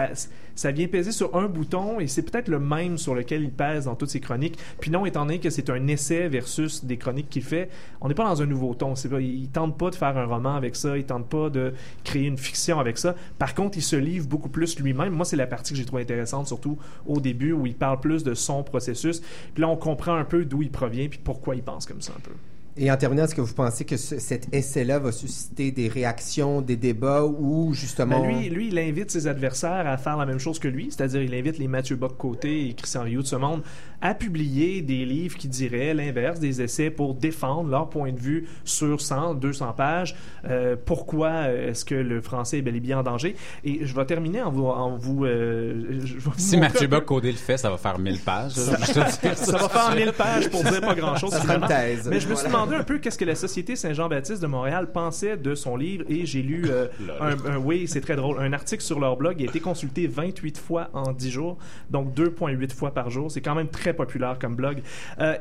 [0.55, 3.85] ça, vient peser sur un bouton et c'est peut-être le même sur lequel il pèse
[3.85, 4.57] dans toutes ses chroniques.
[4.79, 7.69] Puis non, étant donné que c'est un essai versus des chroniques qu'il fait,
[8.01, 8.93] on n'est pas dans un nouveau ton.
[8.93, 12.25] Pas, il tente pas de faire un roman avec ça, il tente pas de créer
[12.25, 13.15] une fiction avec ça.
[13.39, 15.13] Par contre, il se livre beaucoup plus lui-même.
[15.13, 18.23] Moi, c'est la partie que j'ai trouvé intéressante, surtout au début, où il parle plus
[18.23, 19.21] de son processus.
[19.53, 22.13] Puis là, on comprend un peu d'où il provient puis pourquoi il pense comme ça
[22.15, 22.33] un peu.
[22.75, 26.59] Et en terminant, est-ce que vous pensez que ce- cet essai-là va susciter des réactions,
[26.61, 28.19] des débats ou justement...
[28.21, 31.21] Ben, lui, lui, il invite ses adversaires à faire la même chose que lui, c'est-à-dire
[31.21, 33.61] il invite les Mathieu Bock-Côté et Christian Rioux de ce monde
[34.01, 38.47] à publier des livres qui diraient l'inverse, des essais pour défendre leur point de vue
[38.65, 40.15] sur 100, 200 pages.
[40.45, 43.35] Euh, pourquoi est-ce que le français est bel et bien en danger?
[43.63, 44.65] Et je vais terminer en vous...
[44.65, 47.69] En vous euh, je vais vous Si Mathieu un peu- Bock codé le fait, ça
[47.69, 48.51] va faire 1000 pages.
[48.53, 51.29] ça, va faire 1000 pages pour dire pas grand-chose.
[51.29, 51.67] Ça sera une finalement.
[51.67, 52.07] thèse.
[52.09, 52.62] Mais je me suis Voilà.
[52.65, 56.25] Demandé un peu qu'est-ce que la Société Saint-Jean-Baptiste de Montréal pensait de son livre et
[56.25, 56.87] j'ai lu euh,
[57.19, 59.35] un, un- oui, c'est très drôle, un article sur leur blog.
[59.39, 61.57] Il a été consulté 28 fois en 10 jours,
[61.89, 63.31] donc 2,8 fois par jour.
[63.31, 64.81] C'est quand même très populaire comme blog.
[65.19, 65.35] Euh,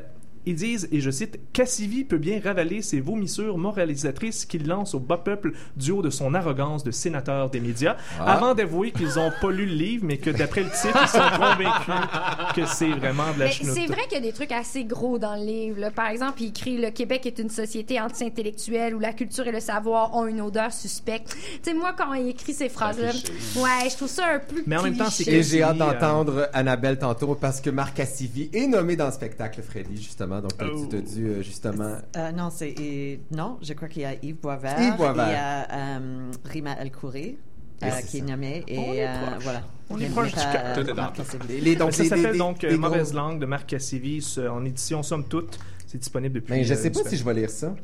[0.45, 4.99] ils disent, et je cite, Cassivi peut bien ravaler ses vomissures moralisatrices qu'il lance au
[4.99, 8.33] bas peuple du haut de son arrogance de sénateur des médias, Ah.
[8.33, 11.19] avant d'avouer qu'ils ont pas lu le livre, mais que d'après le titre, ils sont
[11.37, 12.09] convaincus
[12.55, 15.35] que c'est vraiment de la c'est vrai qu'il y a des trucs assez gros dans
[15.35, 15.79] le livre.
[15.79, 15.91] là.
[15.91, 19.59] Par exemple, il écrit Le Québec est une société anti-intellectuelle où la culture et le
[19.59, 21.35] savoir ont une odeur suspecte.
[21.63, 24.63] Tu sais, moi, quand il écrit ces phrases-là, ouais, je trouve ça un peu.
[24.65, 25.27] Mais en même temps, c'est.
[25.27, 29.11] Et j'ai hâte euh, d'entendre Annabelle tantôt parce que Marc Cassivi est nommé dans le
[29.11, 30.32] spectacle Freddy, justement.
[30.41, 31.95] Donc, tu t'as dû, euh, justement...
[32.17, 35.27] Euh, non, c'est et- non, je crois qu'il y a Yves Boisvert, Yves Boisvert.
[35.27, 35.67] il y a
[35.97, 37.37] euh, Rima El Khoury
[37.83, 39.43] euh, qui est nommé et On est euh, proche.
[39.43, 39.61] voilà.
[39.89, 41.11] On est proche du euh, Tout est dans
[41.49, 44.47] Les, les- donc, ça s'appelle des- donc des gros- Mauvaise langue de Marc Cassivi ce-
[44.47, 45.59] en édition somme toute.
[45.87, 46.53] C'est disponible depuis.
[46.53, 47.75] Ben, je euh, sais pas si je vais lire ça.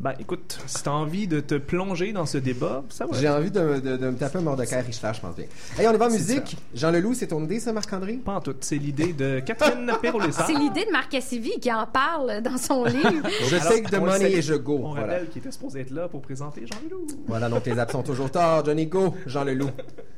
[0.00, 3.16] Ben, écoute, si t'as envie de te plonger dans ce débat, ça va.
[3.18, 5.46] J'ai envie de, de- de me taper un Mordecai Richler, je pense bien.
[5.78, 6.56] Hey, on y va en musique.
[6.74, 8.14] Jean Leloup, c'est ton idée, ça, Marc-André?
[8.14, 8.54] Pas en tout.
[8.60, 10.46] C'est l'idée de Catherine Perrault-Lessard.
[10.46, 13.28] C'est l'idée de Marc Cassivi qui en parle dans son livre.
[13.48, 14.80] Je Alors, take the money et je go.
[14.82, 15.00] On Voilà.
[15.14, 17.06] rappelle qu'il était supposé être là pour présenter Jean Leloup.
[17.28, 18.64] Voilà, donc les absents toujours tard.
[18.64, 19.70] Johnny Go, Jean Leloup.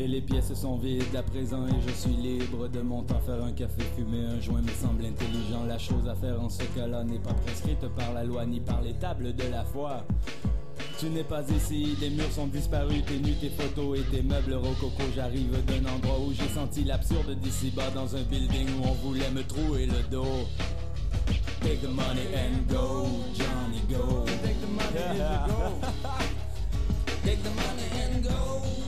[0.00, 3.44] Et les pièces sont vides à présent et je suis libre de mon temps faire
[3.44, 5.66] un café, fumer un joint me semble intelligent.
[5.68, 8.80] La chose à faire en ce cas-là n'est pas prescrite par la loi ni par
[8.80, 10.06] les tables de la foi.
[10.98, 14.54] Tu n'es pas ici, les murs sont disparus, tes nus, tes photos et tes meubles
[14.54, 15.02] rococo.
[15.14, 19.42] J'arrive d'un endroit où j'ai senti l'absurde d'ici-bas dans un building où on voulait me
[19.42, 20.46] trouer le dos.
[21.60, 24.24] Take the money and go, Johnny go.
[24.42, 25.88] Take the money and go.
[27.22, 28.79] Take the money and go,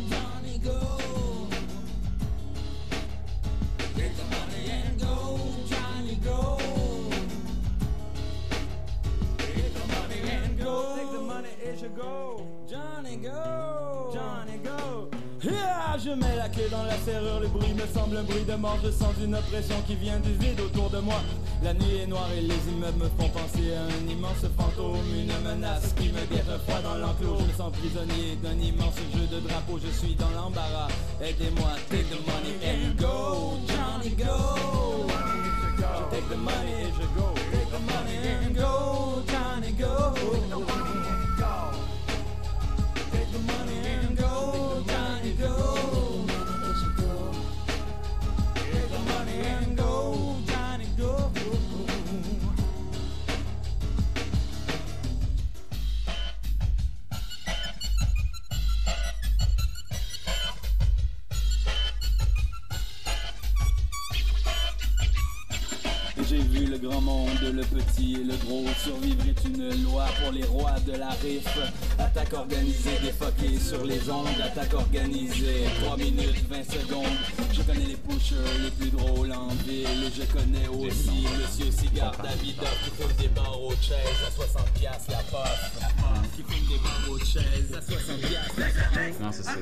[16.05, 18.79] je mets la clé dans la serrure, le bruit me semble un bruit de mort.
[18.85, 21.21] Je sens une oppression qui vient du vide autour de moi.
[21.63, 25.49] La nuit est noire et les immeubles me font penser à un immense fantôme, une
[25.49, 27.37] menace qui me guette froid dans l'enclos.
[27.41, 29.79] Je me sens prisonnier d'un immense jeu de drapeau.
[29.79, 30.89] Je suis dans l'embarras.
[31.21, 35.32] Aidez-moi, take the money and go, Johnny go.
[36.13, 37.33] Take the money je go.
[37.51, 41.02] Take the money and go, Johnny go.
[66.93, 68.67] Grand monde, le petit et le gros.
[68.83, 71.49] Survivre est une loi pour les rois de la riff.
[71.99, 74.27] Attaque organisée, défoquée sur les ondes.
[74.45, 77.17] Attaque organisée, 3 minutes, 20 secondes.
[77.53, 80.11] Je connais les pushers les plus drôles en ville.
[80.15, 85.11] Je connais aussi Monsieur Cigare Davidoff qui fume des barreaux de chaise à 60 piastres
[85.11, 85.71] la pof.
[86.37, 89.25] Qui fume des barreaux de chaise à 60 piastres la.
[89.25, 89.53] Non, c'est ça.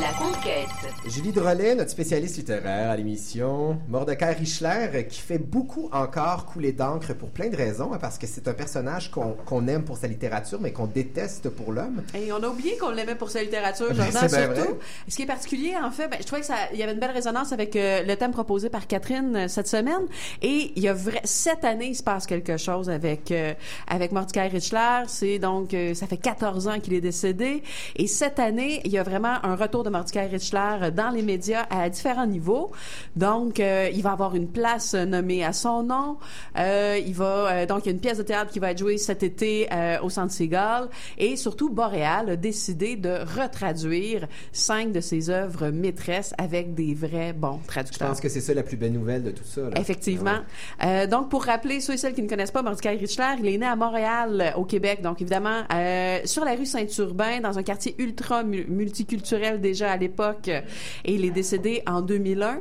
[0.00, 0.68] La conquête.
[1.06, 3.78] Julie Drolet, notre spécialiste littéraire à l'émission.
[3.88, 8.16] Mordecai Richler, euh, qui fait beaucoup encore couler d'encre pour plein de raisons, hein, parce
[8.16, 12.02] que c'est un personnage qu'on aime pour sa littérature, mais qu'on déteste pour l'homme.
[12.14, 14.70] Et on a oublié qu'on l'aimait pour sa littérature, Ben, Jordan, bien surtout.
[14.74, 14.78] vrai.
[15.08, 17.00] Ce qui est particulier, en fait, ben, je trouvais que ça, il y avait une
[17.00, 20.06] belle résonance avec euh, le thème proposé par Catherine euh, cette semaine.
[20.40, 23.52] Et il y a vrai, cette année, il se passe quelque chose avec euh,
[23.86, 25.02] avec Mordecai Richler.
[25.08, 27.62] C'est donc, euh, ça fait 14 ans qu'il est décédé.
[27.96, 31.66] Et cette année, il y a vraiment un retour de de Richler dans les médias
[31.70, 32.70] à différents niveaux.
[33.16, 36.16] Donc, euh, il va avoir une place nommée à son nom.
[36.58, 38.78] Euh, il va euh, donc il y a une pièce de théâtre qui va être
[38.78, 44.92] jouée cet été euh, au Centre Seagull et surtout Boréal a décidé de retraduire cinq
[44.92, 48.08] de ses œuvres maîtresses avec des vrais bons Je traducteurs.
[48.08, 49.62] pense que c'est ça la plus belle nouvelle de tout ça.
[49.62, 49.70] là.
[49.80, 50.38] Effectivement.
[50.84, 53.58] Euh, donc, pour rappeler ceux et celles qui ne connaissent pas Mordecai Richler, il est
[53.58, 55.02] né à Montréal, euh, au Québec.
[55.02, 59.96] Donc, évidemment, euh, sur la rue Saint-Urbain, dans un quartier ultra mu- multiculturel déjà à
[59.96, 60.60] l'époque, euh,
[61.04, 62.60] et il est décédé en 2001.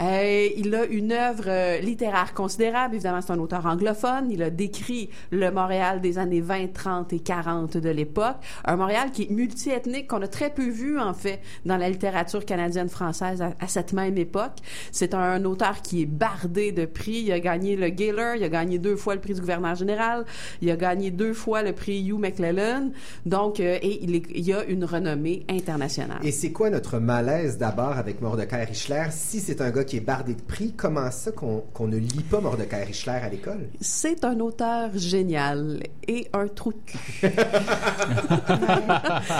[0.00, 2.94] Euh, il a une œuvre euh, littéraire considérable.
[2.94, 4.28] Évidemment, c'est un auteur anglophone.
[4.30, 8.36] Il a décrit le Montréal des années 20, 30 et 40 de l'époque.
[8.64, 12.44] Un Montréal qui est multiethnique, qu'on a très peu vu, en fait, dans la littérature
[12.44, 14.58] canadienne-française à, à cette même époque.
[14.92, 17.22] C'est un auteur qui est bardé de prix.
[17.26, 20.24] Il a gagné le Gaylor, il a gagné deux fois le prix du gouverneur général,
[20.62, 22.90] il a gagné deux fois le prix Hugh McClellan.
[23.26, 26.18] Donc, euh, et il, est- il a une renommée internationale.
[26.22, 29.04] Et c'est quoi notre malaise d'abord avec Mordecai Richler?
[29.12, 32.24] Si c'est un gars qui est bardé de prix, comment ça qu'on qu'on ne lit
[32.28, 33.68] pas Mordecai Richler à l'école?
[33.80, 36.98] C'est un auteur génial et un trou de cul.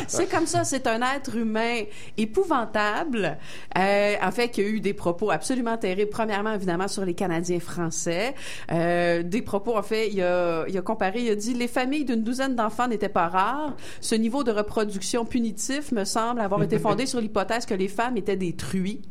[0.06, 1.82] c'est comme ça, c'est un être humain
[2.16, 3.36] épouvantable,
[3.76, 6.10] euh, en fait, qui a eu des propos absolument terribles.
[6.10, 8.36] Premièrement, évidemment, sur les Canadiens français.
[8.70, 12.04] Euh, des propos, en fait, il a, il a comparé, il a dit, les familles
[12.04, 13.74] d'une douzaine d'enfants n'étaient pas rares.
[14.00, 18.16] Ce niveau de reproduction punitif me semble avoir été fondé sur l'hypothèse que les femmes
[18.16, 19.02] étaient des truies.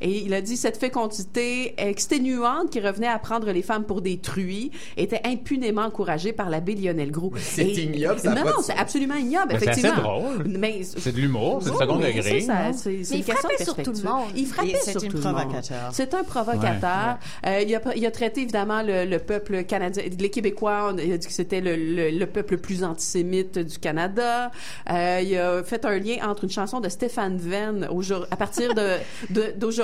[0.00, 4.18] Et il a dit cette fécondité exténuante qui revenait à prendre les femmes pour des
[4.18, 7.32] truies était impunément encouragée par l'abbé Lionel Gros.
[7.36, 10.20] C'est ignoble, ça Non, non, c'est absolument ignoble, Mais c'est assez effectivement.
[10.20, 10.44] drôle.
[10.46, 12.40] Mais C'est de l'humour, c'est du Oui, second degré.
[12.40, 14.28] ça, ça, Mais il frappait sur tout le monde.
[14.36, 15.34] Il frappait sur tout le monde.
[15.34, 15.90] provocateur.
[15.92, 17.18] C'est un provocateur.
[17.46, 20.92] Euh, il, a, il a traité évidemment le, le peuple canadien, les Québécois.
[20.92, 24.50] on- Il a dit que c'était le, le- le peuple le plus antisémite du Canada.
[24.90, 27.88] Euh, il a fait un lien entre une chanson de Stéphane Venn
[28.30, 28.96] à partir de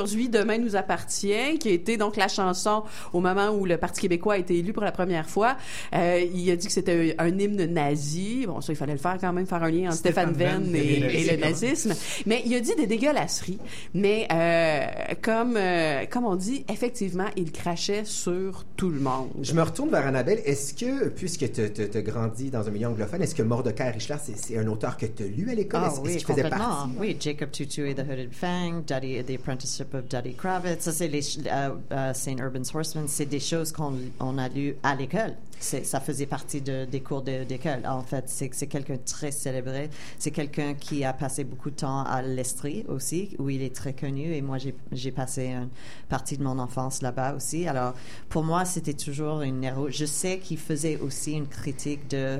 [0.06, 4.00] d'aujourd'hui, demain nous appartient, qui a été donc la chanson au moment où le Parti
[4.00, 5.56] québécois a été élu pour la première fois.
[5.94, 8.44] Euh, il a dit que c'était un hymne nazi.
[8.46, 10.78] Bon, ça il fallait le faire quand même, faire un lien entre Stéphane, Venn et,
[10.78, 11.92] et et le nazisme.
[12.26, 13.58] Mais il a dit des dégueulasseries.
[13.94, 14.86] Mais euh,
[15.22, 19.30] comme euh, comme on dit, effectivement, il crachait sur tout le monde.
[19.42, 20.40] Je me retourne vers Annabelle.
[20.44, 24.36] Est-ce que, puisque tu as grandi dans un milieu anglophone, est-ce que Mordecai Richler, c'est
[24.36, 25.80] c'est un auteur que tu as lu à l'école?
[25.84, 26.66] Ah Est-ce est-ce oui, qu'il faisait complètement.
[26.66, 26.90] partie?
[26.98, 31.22] Oui, Jacob Tutu et The Hooded Fang, Daddy, The Apprenticeship Daddy Kravitz, ça c'est les
[31.46, 35.34] euh, euh, Saint Urban's Horseman, c'est des choses qu'on on a lues à l'école.
[35.58, 37.86] Ça faisait partie de, des cours d'école.
[37.86, 39.88] En fait, c'est quelqu'un très célébré.
[40.18, 43.94] C'est quelqu'un qui a passé beaucoup de temps à l'Estrie aussi, où il est très
[43.94, 44.34] connu.
[44.34, 45.70] Et moi, j'ai j'ai passé une
[46.10, 47.66] partie de mon enfance là-bas aussi.
[47.66, 47.94] Alors,
[48.28, 49.88] pour moi, c'était toujours une héros.
[49.88, 52.38] Je sais qu'il faisait aussi une critique de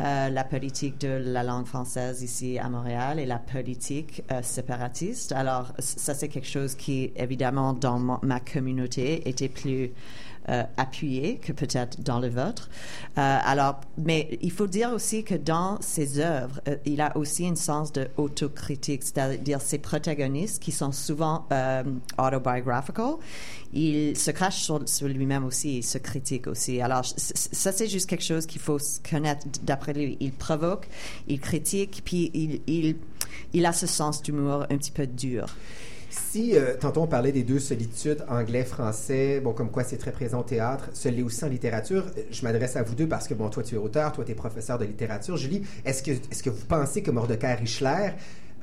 [0.00, 5.32] euh, la politique de la langue française ici à Montréal et la politique euh, séparatiste.
[5.32, 9.90] Alors, ça, c'est quelque chose qui, évidemment, dans ma communauté, était plus
[10.48, 12.68] euh, appuyé que peut-être dans le vôtre.
[13.18, 17.46] Euh, alors, mais il faut dire aussi que dans ses œuvres, euh, il a aussi
[17.46, 21.82] un sens de autocritique, c'est-à-dire ses protagonistes qui sont souvent euh,
[22.18, 23.14] autobiographical,
[23.72, 26.80] il se crache sur, sur lui-même aussi, il se critique aussi.
[26.80, 28.78] Alors, ça, c'est juste quelque chose qu'il faut
[29.08, 30.16] connaître d'après lui.
[30.20, 30.88] Il provoque,
[31.28, 32.96] il critique, puis il, il,
[33.52, 35.46] il a ce sens d'humour un petit peu dur.
[36.12, 40.40] Si, euh, tantôt on parlait des deux solitudes, anglais-français, bon, comme quoi c'est très présent
[40.40, 42.04] au théâtre, ce l'est aussi en littérature.
[42.18, 44.32] Euh, Je m'adresse à vous deux parce que, bon, toi tu es auteur, toi tu
[44.32, 45.38] es professeur de littérature.
[45.38, 48.10] Julie, est-ce que, est-ce que vous pensez que Mordecai Richler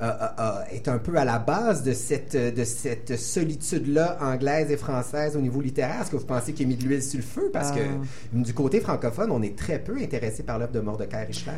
[0.00, 0.14] euh,
[0.70, 5.40] est un peu à la base de cette, de cette solitude-là anglaise et française au
[5.40, 6.02] niveau littéraire?
[6.02, 7.50] Est-ce que vous pensez qu'il a mis de l'huile sur le feu?
[7.52, 7.80] Parce que
[8.32, 11.52] du côté francophone, on est très peu intéressé par l'œuvre de Mordecai Richler.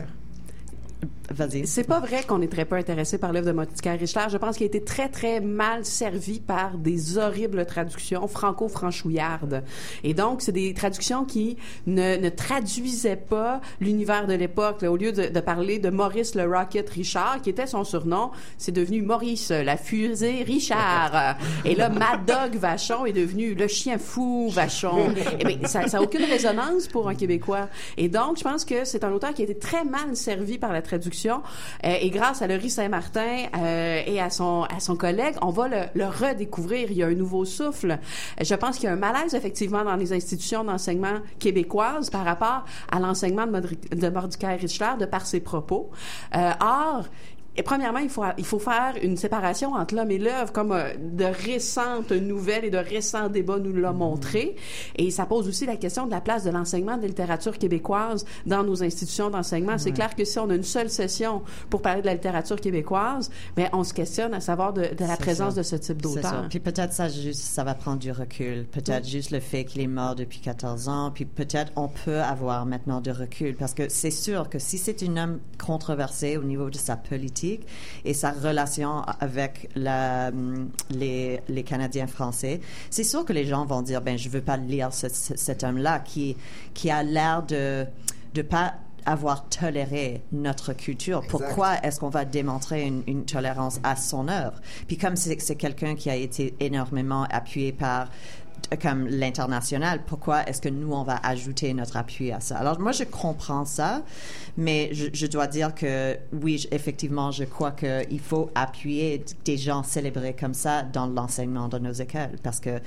[1.31, 1.67] Vas-y.
[1.67, 4.25] C'est pas vrai qu'on est très peu intéressé par l'œuvre de Mordecai Richler.
[4.29, 9.63] Je pense qu'il a été très, très mal servi par des horribles traductions franco-franchouillardes.
[10.03, 11.57] Et donc, c'est des traductions qui
[11.87, 14.83] ne, ne traduisaient pas l'univers de l'époque.
[14.83, 18.73] Au lieu de, de parler de Maurice le Rocket Richard, qui était son surnom, c'est
[18.73, 21.37] devenu Maurice la fusée Richard.
[21.65, 25.15] Et là, Mad Dog Vachon est devenu le chien fou Vachon.
[25.39, 27.69] Eh bien, ça n'a aucune résonance pour un Québécois.
[27.97, 30.73] Et donc, je pense que c'est un auteur qui a été très mal servi par
[30.73, 31.12] la traduction.
[31.15, 35.69] Euh, et grâce à Laurie Saint-Martin euh, et à son, à son collègue, on va
[35.69, 36.91] le, le redécouvrir.
[36.91, 37.99] Il y a un nouveau souffle.
[38.41, 42.65] Je pense qu'il y a un malaise, effectivement, dans les institutions d'enseignement québécoises par rapport
[42.91, 43.61] à l'enseignement de,
[43.95, 45.91] de Mordecai Richler de par ses propos.
[46.35, 47.05] Euh, or,
[47.55, 50.95] et premièrement, il faut, il faut faire une séparation entre l'homme et l'œuvre, comme euh,
[50.99, 54.57] de récentes nouvelles et de récents débats nous l'ont montré.
[54.97, 58.25] Et ça pose aussi la question de la place de l'enseignement de la littérature québécoise
[58.47, 59.77] dans nos institutions d'enseignement.
[59.77, 63.31] C'est clair que si on a une seule session pour parler de la littérature québécoise,
[63.59, 65.61] mais on se questionne à savoir de, de la présence ça.
[65.61, 66.47] de ce type d'auteur.
[66.49, 68.65] Puis peut-être ça juste, ça va prendre du recul.
[68.65, 71.11] Peut-être juste le fait qu'il est mort depuis 14 ans.
[71.15, 75.03] Puis peut-être on peut avoir maintenant du recul parce que c'est sûr que si c'est
[75.03, 77.42] un homme controversé au niveau de sa politique
[78.05, 83.65] et sa relation avec la, hum, les, les Canadiens français, c'est sûr que les gens
[83.67, 86.37] vont dire ben je veux pas lire ce- ce- cet homme-là qui
[86.75, 87.85] qui a l'air de
[88.35, 88.75] de pas
[89.05, 91.25] avoir toléré notre culture.
[91.29, 94.61] Pourquoi est-ce qu'on va démontrer une, une tolérance à son œuvre?
[94.87, 98.09] Puis comme c'est quelqu'un qui a été énormément appuyé par
[98.81, 102.57] comme l'international, pourquoi est-ce que nous, on va ajouter notre appui à ça?
[102.57, 104.03] Alors, moi, je comprends ça,
[104.57, 109.57] mais je, je dois dire que oui, je- effectivement, je crois qu'il faut appuyer des
[109.57, 112.81] gens célébrés comme ça dans l'enseignement de nos écoles parce que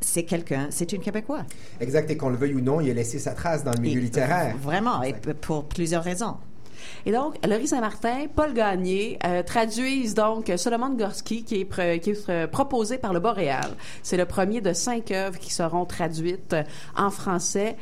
[0.00, 1.42] c'est quelqu'un, c'est une Québécois.
[1.80, 3.98] Exact, et qu'on le veuille ou non, il a laissé sa trace dans le milieu
[3.98, 4.56] Et- littéraire.
[4.58, 6.36] Vraiment, et pour plusieurs raisons.
[7.06, 12.28] Et donc, Laurie Saint-Martin, Paul Gagné euh, traduisent donc Solomon Gorski, qui est, qui est
[12.28, 13.70] euh, proposé par le Boréal.
[14.02, 16.56] C'est le premier de cinq œuvres qui seront traduites
[16.96, 17.76] en français.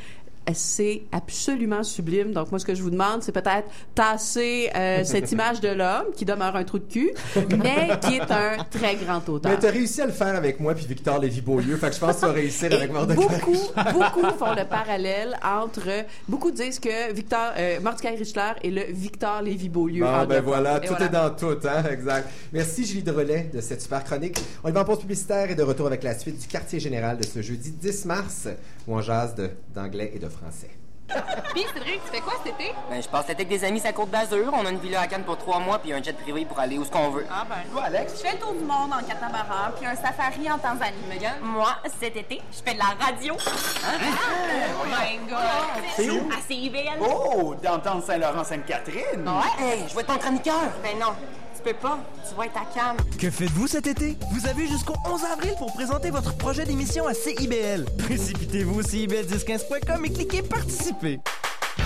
[0.52, 2.32] C'est absolument sublime.
[2.32, 6.06] Donc, moi, ce que je vous demande, c'est peut-être tasser euh, cette image de l'homme,
[6.16, 9.52] qui demeure un trou de cul, mais qui est un très grand auteur.
[9.52, 12.16] Mais t'as réussi à le faire avec moi puis Victor Lévy-Beaulieu, fait que je pense
[12.16, 13.20] que tu vas réussir avec Mordecai.
[13.20, 13.56] beaucoup,
[13.92, 16.04] beaucoup font le parallèle entre.
[16.28, 20.04] Beaucoup disent que Victor, euh, Mordecai Richler est le Victor Lévy-Beaulieu.
[20.04, 22.28] Bon, ben voilà, tout est dans tout, hein, exact.
[22.52, 24.38] Merci Julie Relais de cette super chronique.
[24.64, 27.18] On y va en pause publicitaire et de retour avec la suite du quartier général
[27.18, 28.48] de ce jeudi 10 mars,
[28.90, 30.70] où on jase de- d'anglais et de français.
[31.54, 32.72] Puis, Cédric, tu fais quoi cet été?
[32.88, 34.52] Ben, je passe l'été avec des amis à Côte d'Azur.
[34.52, 36.78] On a une villa à Cannes pour trois mois, puis un jet privé pour aller
[36.78, 37.26] où ce qu'on veut.
[37.28, 38.14] Ah ben, toi, Alex?
[38.22, 40.92] Je fais le tour du monde en catamaran, puis un safari en Tanzanie.
[41.08, 41.32] Megan?
[41.42, 43.34] Moi, cet été, je fais de la radio.
[43.36, 45.84] Oh my God!
[45.96, 46.28] C'est où?
[46.30, 47.00] À CIBL.
[47.00, 49.26] Oh, downtown Saint-Laurent-Sainte-Catherine.
[49.26, 50.70] Ouais, hey, je vais être ton chroniqueur.
[50.82, 51.12] Ben non,
[51.60, 51.98] tu peux pas.
[52.28, 52.96] Tu vas être à Cannes.
[53.18, 54.16] Que faites-vous cet été?
[54.32, 57.84] Vous avez jusqu'au 11 avril pour présenter votre projet d'émission à CIBL.
[57.98, 61.20] Précipitez-vous cibl1015.com et cliquez participer.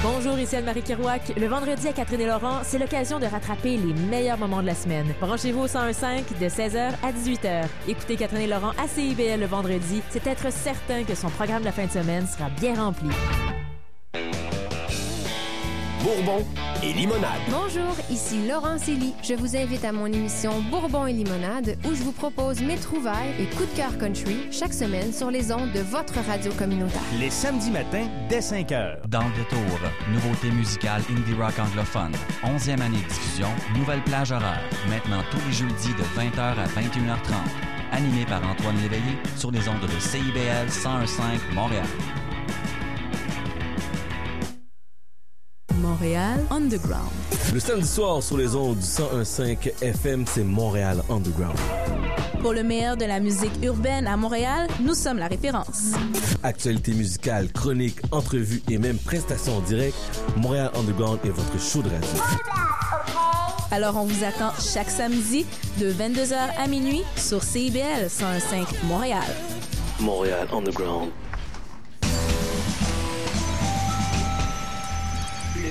[0.03, 1.33] Bonjour, ici Anne-Marie Kirouac.
[1.37, 4.75] Le vendredi à Catherine et Laurent, c'est l'occasion de rattraper les meilleurs moments de la
[4.75, 5.15] semaine.
[5.21, 7.65] Branchez-vous au 1015 de 16h à 18h.
[7.89, 10.03] Écoutez Catherine et Laurent à CIBL le vendredi.
[10.11, 13.09] C'est être certain que son programme de la fin de semaine sera bien rempli.
[16.05, 16.45] Bourbon
[16.83, 17.41] et limonade.
[17.49, 19.15] Bonjour, ici Laurent Célie.
[19.23, 23.33] Je vous invite à mon émission Bourbon et limonade où je vous propose mes trouvailles
[23.41, 27.01] et coups de cœur country chaque semaine sur les ondes de votre radio communautaire.
[27.19, 29.09] Les samedis matins dès 5 h.
[29.09, 29.81] Dans le détour,
[30.13, 32.13] nouveauté musicale indie rock anglophone.
[32.45, 34.63] 11e année de diffusion, nouvelle plage horaire.
[34.91, 37.33] Maintenant tous les jeudis de 20h à 21h30.
[37.93, 41.87] Animé par Antoine Léveillé sur les ondes de CIBL 1015 Montréal.
[46.05, 47.09] Montréal Underground.
[47.55, 51.57] Le samedi soir sur les ondes du 1015 FM, c'est Montréal Underground.
[52.43, 55.93] Pour le meilleur de la musique urbaine à Montréal, nous sommes la référence.
[56.43, 59.97] Actualité musicale, chroniques, entrevues et même prestations en direct,
[60.37, 62.23] Montréal Underground est votre show de radio.
[63.71, 65.47] Alors on vous attend chaque samedi
[65.81, 69.25] de 22h à minuit sur CIBL 105 Montréal.
[70.01, 71.13] Montréal Underground.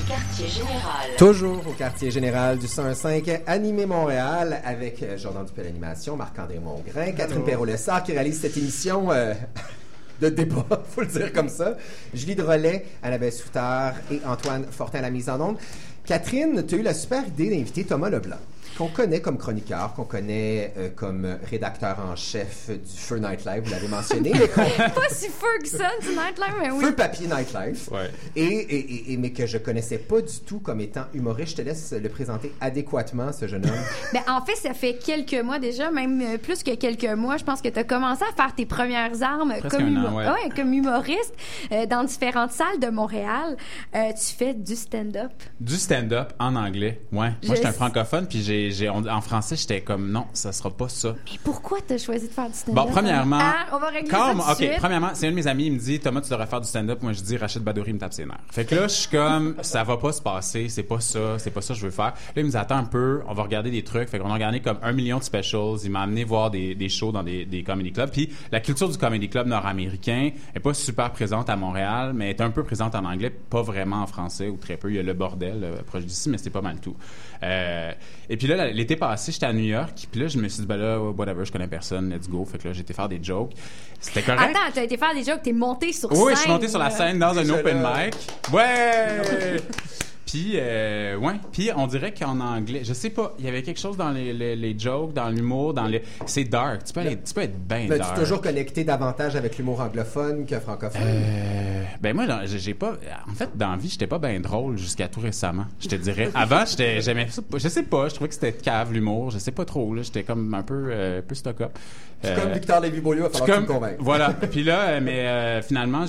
[0.04, 1.16] Le quartier général.
[1.18, 7.12] Toujours au quartier général du 105, animé Montréal, avec euh, Jordan Dupel Animation, Marc-André Mongrain,
[7.13, 9.34] Catherine Perrault-Lessard qui réalise cette émission euh,
[10.22, 11.78] de débat, faut le dire comme ça.
[12.13, 15.58] Julie de Relais, Annabelle Soutard et Antoine Fortin à la mise en onde.
[16.06, 18.39] Catherine, tu as eu la super idée d'inviter Thomas Leblanc,
[18.78, 23.72] qu'on connaît comme chroniqueur, qu'on connaît euh, comme rédacteur en chef du Feu Nightlife, vous
[23.72, 24.32] l'avez mentionné.
[24.34, 24.48] mais
[24.90, 26.84] Pas si Ferguson du Nightlife, mais oui.
[26.86, 27.90] Feu papier Nightlife.
[28.36, 31.52] Et, et- et- et- mais que je connaissais pas du tout comme étant humoriste.
[31.52, 33.72] Je te laisse le présenter adéquatement, ce jeune homme.
[34.14, 37.38] Ben, en fait, ça fait quelques mois déjà, même euh, plus que quelques mois.
[37.38, 40.16] Je pense que tu as commencé à faire tes premières armes Presque comme, an, humo-
[40.18, 40.26] ouais.
[40.28, 41.34] ouais, comme humoriste
[41.72, 43.58] euh, dans différentes salles de Montréal.
[43.96, 45.32] Euh, tu fais du stand-up.
[45.60, 47.18] Du stand-up en anglais, ouais.
[47.20, 50.52] Moi, Je- j'étais un francophone, puis j'ai, j'ai- on- en français, j'étais comme non, ça
[50.52, 51.15] sera pas ça.
[51.26, 52.84] Mais pourquoi tu as choisi de faire du stand-up?
[52.86, 54.80] Bon, premièrement, Ah, on va régler comme, ça tout de ok, suite.
[54.80, 57.02] premièrement, c'est un de mes amis, il me dit Thomas, tu devrais faire du stand-up.
[57.02, 58.38] Moi, je dis Rachid Badouri me tape ses nerfs.
[58.52, 61.52] Fait que là, je suis comme ça va pas se passer, c'est pas ça, c'est
[61.52, 62.13] pas ça que je veux faire.
[62.13, 64.10] Là, il me dit attends un peu, on va regarder des trucs.
[64.10, 65.78] Fait qu'on a regardé comme un million de specials.
[65.84, 68.09] Il m'a amené voir des, des shows dans des, des comedy clubs.
[68.11, 72.41] Puis la culture du comedy club nord-américain est pas super présente à Montréal, mais est
[72.41, 74.89] un peu présente en anglais, pas vraiment en français ou très peu.
[74.89, 76.95] Il y a le bordel euh, proche d'ici, mais c'est pas mal tout.
[77.43, 77.91] Euh,
[78.30, 80.08] et puis là, là, l'été passé, j'étais à New York.
[80.12, 82.45] Puis là, je me suis dit, ben là, whatever, je connais personne, let's go.
[82.45, 83.51] Fait que là, j'ai été faire des jokes.
[83.99, 84.41] C'était correct.
[84.41, 86.24] Attends, t'as été faire des jokes, t'es monté sur scène.
[86.24, 88.06] Oui, je suis monté sur la scène dans un open là.
[88.06, 88.16] mic.
[88.51, 89.58] Ouais!
[90.34, 91.34] Puis, euh, ouais.
[91.52, 94.34] Puis, on dirait qu'en anglais, je sais pas, il y avait quelque chose dans les,
[94.34, 96.02] les, les jokes, dans l'humour, dans les.
[96.26, 96.84] C'est dark.
[96.86, 98.18] Tu peux, aller- tu peux être bien Ben, tu dark.
[98.18, 101.02] es toujours connecté davantage avec l'humour anglophone que francophone?
[101.06, 102.96] Euh, ben moi, j'ai pas.
[103.30, 105.66] En fait, dans la vie, j'étais pas bien drôle jusqu'à tout récemment.
[105.80, 106.32] Je te dirais.
[106.36, 107.44] Avant, j'étais, j'aimais ça.
[107.56, 108.10] Je sais pas.
[108.10, 109.30] Je trouvais que c'était cave l'humour.
[109.30, 109.96] Je sais pas trop.
[110.02, 111.78] J'étais comme un peu, euh, peu stock up.
[112.24, 113.98] Je suis comme Victor Lévy-Beaulieu, il va falloir que tu me convainques.
[114.00, 114.30] Voilà.
[114.52, 116.06] Puis là, mais finalement,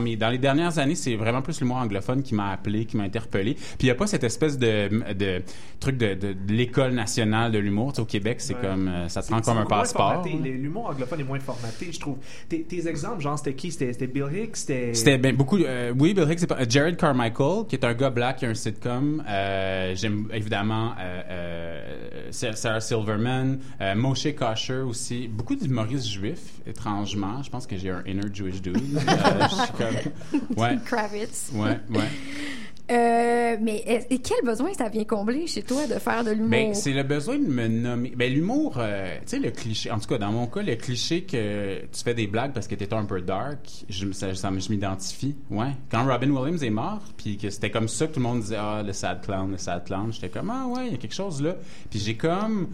[0.00, 3.02] mes, dans les dernières années, c'est vraiment plus l'humour anglophone qui m'a appelé, qui m'a
[3.02, 3.49] interpellé.
[3.54, 5.42] Puis il y a pas cette espèce de, de
[5.78, 7.92] truc de, de, de l'école nationale de l'humour.
[7.92, 8.60] Tu sais, au Québec, c'est Ouais.
[8.62, 10.24] comme, euh, ça te C'est- rend c'est comme un passeport.
[10.26, 12.18] L'humour anglophone est moins formaté, je trouve.
[12.48, 13.70] Tes, tes exemples, genre, c'était qui?
[13.70, 14.56] C'était Bill Hicks?
[14.56, 15.18] C'était...
[15.18, 15.58] Ben, beaucoup.
[15.58, 16.58] euh, oui, Bill Hicks, c'est pas.
[16.60, 19.22] euh, Jared Carmichael, qui est un gars black qui a un sitcom.
[19.28, 25.28] Euh, J'aime évidemment euh, euh, Sarah Silverman, euh, Moshe Kasher aussi.
[25.28, 27.42] Beaucoup d'humoristes juifs, étrangement.
[27.42, 28.76] Je pense que j'ai un inner Jewish dude.
[28.76, 28.80] Euh,
[29.50, 30.56] je suis comme.
[30.56, 30.76] Ouais.
[30.84, 31.50] Kravitz.
[31.54, 32.04] Ouais, ouais.
[32.90, 36.50] Euh, mais et quel besoin ça vient combler chez toi de faire de l'humour?
[36.50, 38.12] Ben, c'est le besoin de me nommer.
[38.16, 39.90] Ben, l'humour, euh, tu sais, le cliché.
[39.90, 42.74] En tout cas, dans mon cas, le cliché que tu fais des blagues parce que
[42.74, 45.36] t'es un peu dark, je, me- ça, ça me- je m'identifie.
[45.50, 45.70] Ouais.
[45.90, 48.56] Quand Robin Williams est mort, puis que c'était comme ça que tout le monde disait,
[48.58, 51.14] ah, le sad clown, le sad clown, j'étais comme, ah, ouais, il y a quelque
[51.14, 51.54] chose là.
[51.90, 52.68] Puis j'ai comme.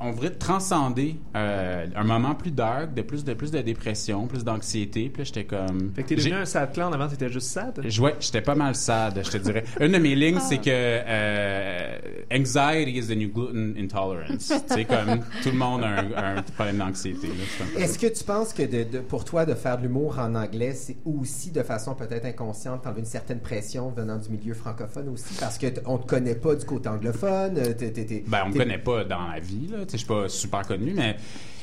[0.00, 4.44] On voudrait transcender euh, un moment plus dark, de plus de plus de dépression, plus
[4.44, 5.08] d'anxiété.
[5.08, 5.92] Puis là, j'étais comme.
[5.94, 7.80] Fait que t'es J'ai- devenu un sad clown avant, t'étais juste sad?
[7.84, 9.64] je- Ouais, j'étais pas mal sad, je te dirais.
[9.80, 11.98] Une de mes lignes, c'est que euh,
[12.32, 14.52] anxiety is the new gluten intolerance.
[14.66, 17.28] sais, comme tout le monde a un, un problème d'anxiété.
[17.74, 20.34] c'est Est-ce que tu penses que de, de- pour toi, de faire de l'humour en
[20.34, 25.08] anglais, c'est aussi de façon peut-être inconsciente, t'enlever une certaine pression venant du milieu francophone
[25.08, 25.34] aussi?
[25.40, 27.58] Parce qu'on te connaît pas du côté anglophone.
[27.58, 29.78] euh, t'es- Ben, on me connaît pas dans la vie, là.
[29.92, 31.16] Je suis pas super connu, mais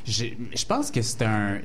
[0.07, 1.59] je pense que c'était un.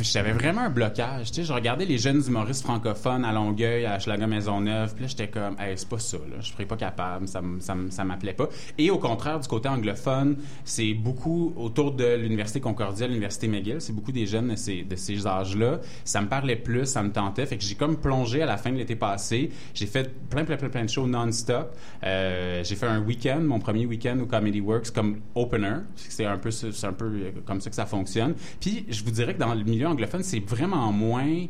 [0.00, 1.28] J'avais vraiment un blocage.
[1.28, 5.08] Tu sais, je regardais les jeunes humoristes francophones à Longueuil, à Schlager Maisonneuve, puis là,
[5.08, 6.36] j'étais comme, c'est pas ça, là.
[6.40, 8.48] Je serais pas capable, ça, ça, m'appelait pas.
[8.78, 13.92] Et au contraire, du côté anglophone, c'est beaucoup autour de l'Université Concordia, l'Université McGill, c'est
[13.92, 15.80] beaucoup des jeunes de ces, âges-là.
[16.04, 17.46] Ça me parlait plus, ça me tentait.
[17.46, 19.50] Fait que j'ai comme plongé à la fin de l'été passé.
[19.72, 21.76] J'ai fait plein, plein, plein, plein de shows non-stop.
[22.02, 25.76] Euh, j'ai fait un week-end, mon premier week-end au Comedy Works comme opener.
[25.94, 28.34] C'est un peu, c'est un peu euh, comme ça que ça fonctionne.
[28.60, 31.46] Puis, je vous dirais que dans le milieu anglophone, c'est vraiment moins...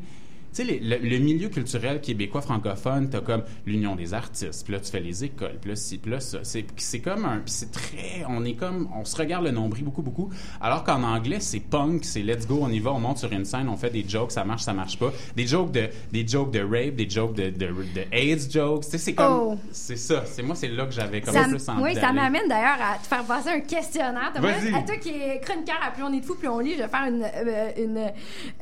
[0.55, 4.81] Tu sais, le, le milieu culturel québécois francophone, t'as comme l'union des artistes, puis là,
[4.81, 6.39] tu fais les écoles, puis là, ci, puis là, ça.
[6.43, 7.39] C'est c'est comme un...
[7.39, 8.25] Puis c'est très...
[8.29, 8.89] On est comme...
[8.95, 10.31] On se regarde le nombril beaucoup, beaucoup.
[10.61, 13.45] Alors qu'en anglais, c'est punk, c'est let's go, on y va, on monte sur une
[13.45, 15.13] scène, on fait des jokes, ça marche, ça marche pas.
[15.35, 18.85] Des jokes de, des jokes de rape, des jokes de, de, de AIDS jokes.
[18.85, 19.33] Tu sais, c'est comme...
[19.33, 19.59] Oh.
[19.73, 20.25] C'est ça.
[20.27, 22.99] C'est moi, c'est là que j'avais comme Ça, plus envie oui, ça m'amène d'ailleurs à
[22.99, 24.33] te faire passer un questionnaire.
[24.35, 26.83] À toi qui es chroniqueur à Plus on est de fou, plus on lit, je
[26.83, 27.23] vais faire une.
[27.23, 28.13] euh, une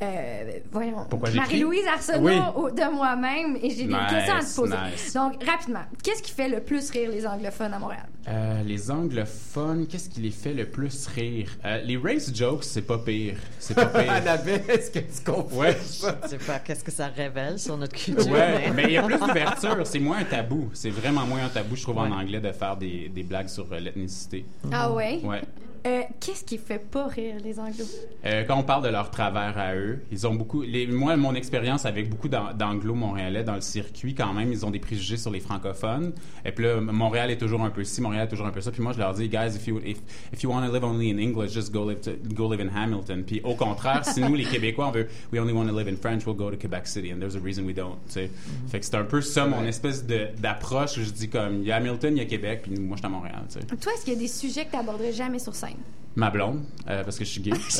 [0.03, 1.05] euh, voyons.
[1.11, 1.64] Pourquoi j'écris?
[1.85, 2.39] Marie-Louise Arsenault Oui.
[2.57, 4.76] au- de moi-même et j'ai des Nice, questions à te poser.
[4.91, 5.12] nice.
[5.14, 8.07] Donc, rapidement, qu'est-ce qui fait le plus rire les anglophones à Montréal?
[8.28, 11.49] Euh, les anglophones, qu'est-ce qui les fait le plus rire?
[11.64, 13.35] Euh, les race jokes, c'est pas pire.
[13.59, 14.12] C'est pas pire.
[14.12, 15.57] Annabelle, est-ce que tu comprends?
[15.59, 15.76] Ouais.
[15.83, 18.30] Je sais pas qu'est-ce que ça révèle sur notre culture.
[18.33, 20.70] Ouais, mais il y a plus d'ouverture, c'est moins un tabou.
[20.72, 23.66] C'est vraiment moins un tabou, je trouve, en anglais, de faire des, des blagues sur
[23.72, 24.45] euh, l'ethnicité.
[24.70, 25.20] Ah ouais?
[25.24, 25.43] Ouais.
[25.85, 27.85] Euh, qu'est-ce qui fait pas rire les anglos?
[28.24, 30.62] Euh, quand on parle de leur travers à eux, ils ont beaucoup.
[30.62, 34.70] Les, moi, mon expérience avec beaucoup d'an- d'anglo-montréalais dans le circuit, quand même, ils ont
[34.70, 36.12] des préjugés sur les francophones.
[36.45, 38.70] Et puis là, Montréal est toujours un peu ci, Montréal est toujours un peu ça.
[38.70, 39.99] Puis moi, je leur dis, guys, if you if,
[40.33, 42.68] if you want to live only in English, just go live to, go live in
[42.74, 43.24] Hamilton.
[43.24, 45.97] Puis au contraire, si nous, les Québécois, on veut, we only want to live in
[45.97, 47.97] French, we'll go to Quebec City, and there's a reason we don't.
[48.07, 48.30] tu sais.
[48.68, 51.66] Fait que c'est un peu ça mon espèce de- d'approche où je dis comme, il
[51.66, 53.43] y a Hamilton, il y a Québec, puis moi, je suis à Montréal.
[53.80, 55.70] Toi, est-ce qu'il y a des sujets que tu n'aborderais jamais sur scène?
[55.73, 55.85] time.
[56.14, 57.52] Ma blonde, euh, parce que je suis gay.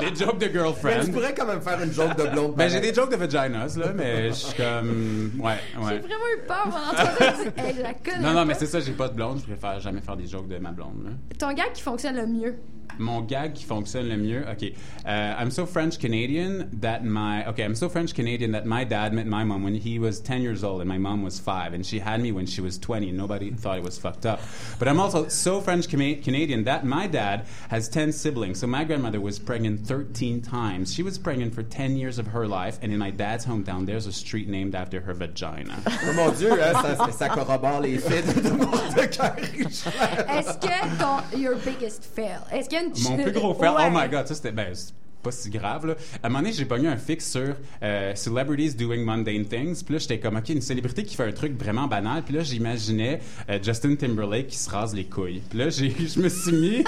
[0.00, 1.04] des jokes de Mais girlfriend.
[1.04, 2.54] tu pourrais quand même faire une joke de blonde.
[2.56, 5.30] Ben, j'ai des jokes de vaginas, là, mais je suis comme.
[5.40, 5.98] Ouais, J'ai ouais.
[5.98, 7.34] vraiment eu peur pendant trois heures.
[7.38, 9.38] Je dis, Hey, je la connais Non, non, mais c'est ça, j'ai pas de blonde,
[9.40, 11.10] je préfère jamais faire des jokes de ma blonde, là.
[11.38, 12.56] Ton gars qui fonctionne le mieux?
[12.98, 14.62] Mon gag qui fonctionne le mieux, OK.
[14.62, 14.72] Uh,
[15.06, 17.46] I'm so French Canadian that my.
[17.48, 20.42] Okay, I'm so French Canadian that my dad met my mom when he was 10
[20.42, 23.08] years old and my mom was 5, and she had me when she was 20,
[23.10, 24.40] and nobody thought it was fucked up.
[24.80, 28.58] But I'm also so French Cana- Canadian that my dad has 10 siblings.
[28.58, 30.92] So my grandmother was pregnant 13 times.
[30.94, 34.06] She was pregnant for 10 years of her life, and in my dad's hometown, there's
[34.06, 35.78] a street named after her vagina.
[36.02, 38.48] Oh mon Dieu, hein, ça, ça corrobore les faits de, de
[40.28, 42.40] Est-ce que ton your biggest fail?
[42.50, 43.86] Est-ce qu'il y a une Mon plus gros fail, oh Ouais.
[43.86, 44.52] oh my god, ça c'était.
[44.52, 44.92] Ben, c'est-
[45.22, 45.86] pas si grave.
[45.86, 45.94] Là.
[46.22, 49.82] À un moment donné, j'ai pogné un fixe sur euh, Celebrities Doing Mundane Things.
[49.84, 52.22] Puis là, j'étais comme, OK, une célébrité qui fait un truc vraiment banal.
[52.22, 55.42] Puis là, j'imaginais euh, Justin Timberlake qui se rase les couilles.
[55.48, 56.84] Puis là, j'ai, je me suis mis...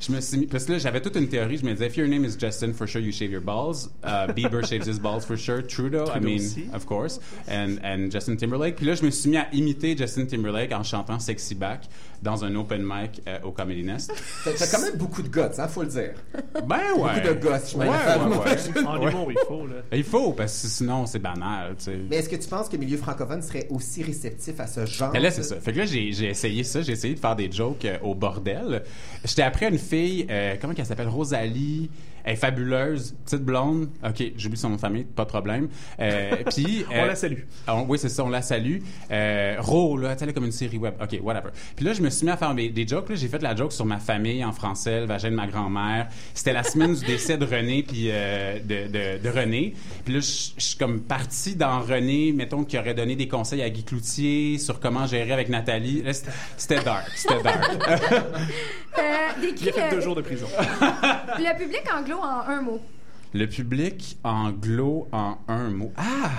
[0.00, 0.46] je me suis mis...
[0.46, 1.58] Parce que là, j'avais toute une théorie.
[1.58, 3.90] Je me disais, if your name is Justin, for sure you shave your balls.
[4.02, 5.62] Uh, Bieber shaves his balls for sure.
[5.62, 6.68] Trudeau, I Trudeau mean, aussi.
[6.72, 7.20] of course.
[7.48, 8.76] And, and Justin Timberlake.
[8.76, 11.82] Puis là, je me suis mis à imiter Justin Timberlake en chantant Sexy Back
[12.24, 14.12] dans un open mic euh, au Comedy Nest.
[14.44, 16.14] T'as quand même beaucoup de guts, hein, faut le dire.
[16.66, 17.20] Ben ouais.
[17.20, 17.92] Beaucoup de gosses, je Ouais, ouais,
[18.82, 18.86] ouais.
[18.86, 19.74] En humour, il faut, là.
[19.92, 21.98] Il faut, parce que sinon, c'est banal, tu sais.
[22.08, 25.10] Mais est-ce que tu penses que le milieu francophone serait aussi réceptif à ce genre?
[25.12, 25.56] Mais là, c'est ça.
[25.60, 26.80] Fait que là, j'ai j'ai essayé ça.
[26.80, 28.82] J'ai essayé de faire des jokes euh, au bordel.
[29.24, 31.08] J'étais après une fille, euh, comment qu'elle s'appelle?
[31.08, 31.90] Rosalie.
[32.24, 33.88] Elle est fabuleuse, petite blonde.
[34.04, 35.68] OK, j'oublie son nom de famille, pas de problème.
[36.00, 36.84] Euh, puis...
[36.90, 37.40] On la salue.
[37.68, 38.78] on- oui, c'est ça, on la salue.
[39.10, 40.94] Euh, Ro, là, tu sais, elle est comme une série web.
[41.02, 41.50] OK, whatever.
[41.76, 43.10] Puis là, je me suis mis à faire des, des jokes.
[43.10, 46.08] Là, j'ai fait la joke sur ma famille en français, le vagin de ma grand-mère.
[46.32, 49.74] C'était la semaine du décès de René, puis euh, de, de, de René.
[50.04, 53.68] Puis là, je suis comme parti dans René, mettons, qui aurait donné des conseils à
[53.68, 56.02] Guy Cloutier sur comment gérer avec Nathalie.
[56.02, 57.70] Là, c'était- c'était dark, c'était dark.
[58.96, 59.02] Euh,
[59.60, 60.46] Il a fait le- deux jours de prison.
[60.60, 62.93] le public anglo en un.
[63.36, 65.92] Le public anglo en un mot.
[65.96, 66.30] Ah!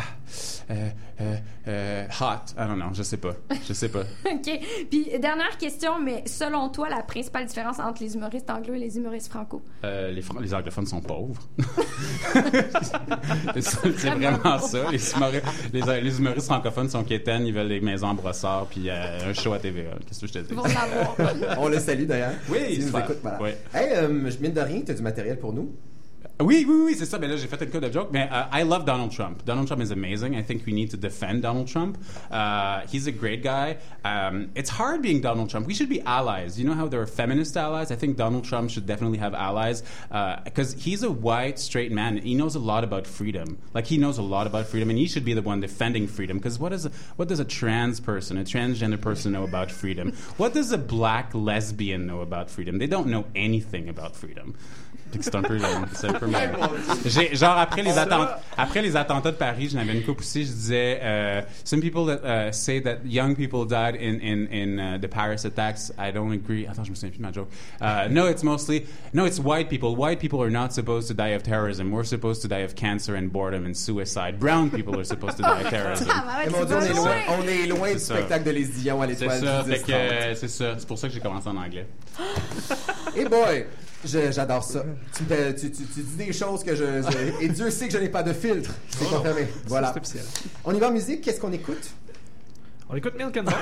[0.71, 0.89] Euh,
[1.21, 1.35] euh,
[1.67, 2.53] euh, hot.
[2.57, 3.35] I don't know, je sais pas.
[3.67, 3.99] Je sais pas.
[4.31, 4.59] OK.
[4.89, 8.97] Puis, dernière question, mais selon toi, la principale différence entre les humoristes anglo et les
[8.97, 9.61] humoristes franco?
[9.83, 11.41] Euh, les, Fran- les anglophones sont pauvres.
[13.59, 14.89] c'est vraiment ça.
[14.89, 15.41] Les, humori-
[15.73, 19.33] les- les humoristes francophones sont quétaines, ils veulent des maisons en brossard puis euh, un
[19.33, 19.91] show à TVA.
[20.07, 20.55] Qu'est-ce que je te dis?
[21.57, 22.33] On le salue d'ailleurs.
[22.49, 23.37] Oui, S'il nous écoute, voilà.
[23.41, 23.49] Oui.
[23.73, 25.75] Hey, euh, je mine de rien, tu as du matériel pour nous.
[26.41, 27.17] Oui, oui, oui, c'est ça.
[27.17, 27.91] Mais là, j'ai fait une de.
[28.11, 29.45] Mais uh, I love Donald Trump.
[29.45, 30.35] Donald Trump is amazing.
[30.35, 31.97] I think we need to defend Donald Trump.
[32.29, 33.77] Uh, he's a great guy.
[34.03, 35.65] Um, it's hard being Donald Trump.
[35.65, 36.59] We should be allies.
[36.59, 37.89] You know how there are feminist allies?
[37.89, 39.83] I think Donald Trump should definitely have allies
[40.43, 42.17] because he's a white, straight man.
[42.17, 43.57] He knows a lot about freedom.
[43.73, 46.37] Like he knows a lot about freedom, and he should be the one defending freedom.
[46.37, 46.73] Because what
[47.15, 50.11] what does a trans person, a transgender person, know about freedom?
[50.35, 52.77] What does a black lesbian know about freedom?
[52.77, 54.55] They don't know anything about freedom.
[55.21, 55.57] C'est un peu,
[55.93, 56.51] c'est un peu mal.
[57.05, 60.43] J'ai- genre après les attentats, après les attentats de Paris, j'en avais une coupe aussi.
[60.45, 64.77] Je disais, euh, some people that uh, say that young people died in in in
[64.79, 65.91] uh, the Paris attacks.
[65.97, 66.65] I don't agree.
[66.67, 67.47] Attends, je me souviens plus de ma joke.
[67.79, 69.95] Uh, no, it's mostly no, it's white people.
[69.95, 71.91] White people are not supposed to die of terrorism.
[71.91, 74.37] We're supposed to die of cancer and boredom and suicide.
[74.39, 76.09] Brown people are supposed to die of terrorism.
[76.45, 78.15] Eh, mon Dieu, on est loin, on est loin du C'est ça.
[78.15, 80.75] spectacle de Les Dion à C'est l'étoile ça, du fait 10 que, euh, c'est ça.
[80.77, 81.87] C'est pour ça que j'ai commencé en anglais.
[83.15, 83.65] Et boy,
[84.05, 84.83] j'adore ça.
[85.15, 87.87] Tu, me fais- tu, tu- tu dis des choses que je, je- Et Dieu sait
[87.87, 88.71] que je n'ai pas de filtre.
[88.89, 89.47] C'est Oh confirmé.
[89.67, 89.93] Voilà.
[90.63, 91.21] On y va en musique.
[91.21, 91.91] Qu'est-ce qu'on écoute?
[92.87, 93.45] On écoute Milk and.
[93.45, 93.55] Ben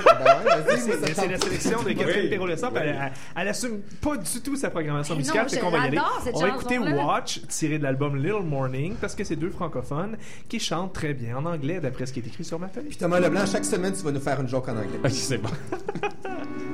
[0.78, 2.30] C'est la sélection de Catherine Oui.
[2.30, 2.74] Perrault-Lessard.
[2.74, 5.46] puis Elle, elle, assume pas du tout sa programmation non, musicale.
[5.48, 6.00] je C'est qu'on va y aller.
[6.34, 6.78] On va écouter.
[6.78, 10.18] Watch, tiré de l'album Little Morning, parce que c'est deux francophones
[10.50, 12.88] qui chantent très bien en anglais, d'après ce qui est écrit sur ma feuille.
[12.90, 15.00] Puis Thomas Leblanc, chaque semaine, tu vas nous faire une joke en anglais.
[15.02, 15.50] Ok, c'est bon.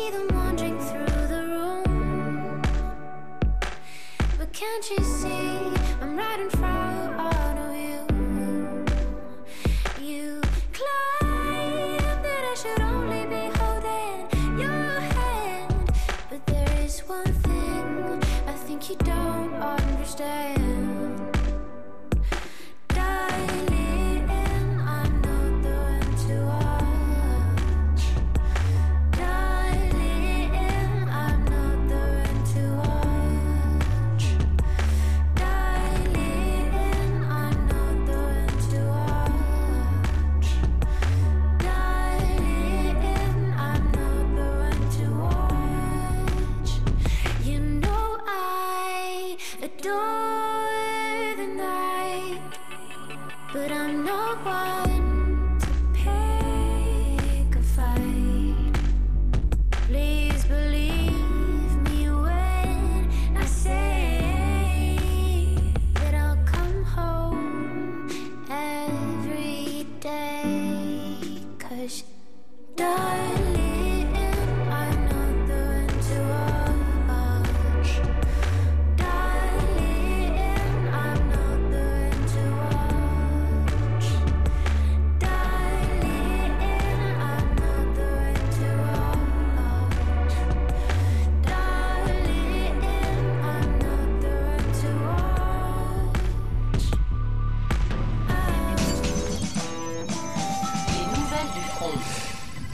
[0.00, 2.62] see them wandering through the room.
[4.38, 5.58] But can't you see
[6.00, 7.98] I'm right in front of you?
[10.08, 10.40] You
[10.78, 14.18] claim that I should only be holding
[14.58, 15.90] your hand,
[16.30, 20.59] but there is one thing I think you don't understand.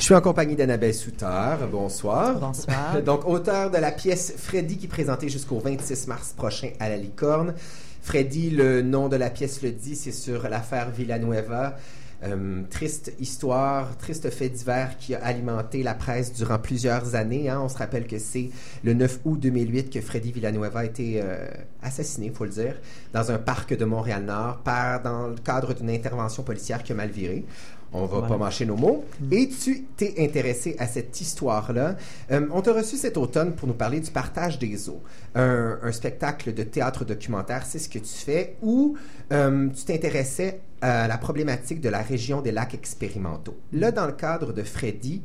[0.06, 1.66] Suis en compagnie d'Annabelle Soutard.
[1.66, 2.38] Bonsoir.
[2.38, 3.02] Bonsoir.
[3.04, 6.96] Donc, auteur de la pièce Freddy qui est présentée jusqu'au 26 mars prochain à la
[6.96, 7.54] Licorne.
[8.02, 11.74] Freddy, le nom de la pièce le dit, c'est sur l'affaire Villanueva.
[12.22, 17.50] Euh, triste histoire, triste fait divers qui a alimenté la presse durant plusieurs années.
[17.50, 17.60] hein.
[17.60, 18.50] On se rappelle que c'est
[18.84, 21.46] le 9 août 2008 que Freddy Villanueva a été euh,
[21.82, 22.76] assassiné, faut le dire,
[23.12, 27.10] dans un parc de Montréal-Nord par, dans le cadre d'une intervention policière qui a mal
[27.10, 27.44] viré.
[27.92, 28.28] On va Ouais.
[28.28, 29.04] pas mâcher nos mots.
[29.30, 31.96] Et tu t'es intéressé à cette histoire-là.
[32.30, 35.02] Euh, on t'a reçu cet automne pour nous parler du partage des eaux,
[35.34, 38.96] un, un spectacle de théâtre documentaire, c'est ce que tu fais, où
[39.32, 43.56] euh, tu t'intéressais à la problématique de la région des lacs expérimentaux.
[43.72, 45.22] Là, dans le cadre de Freddy,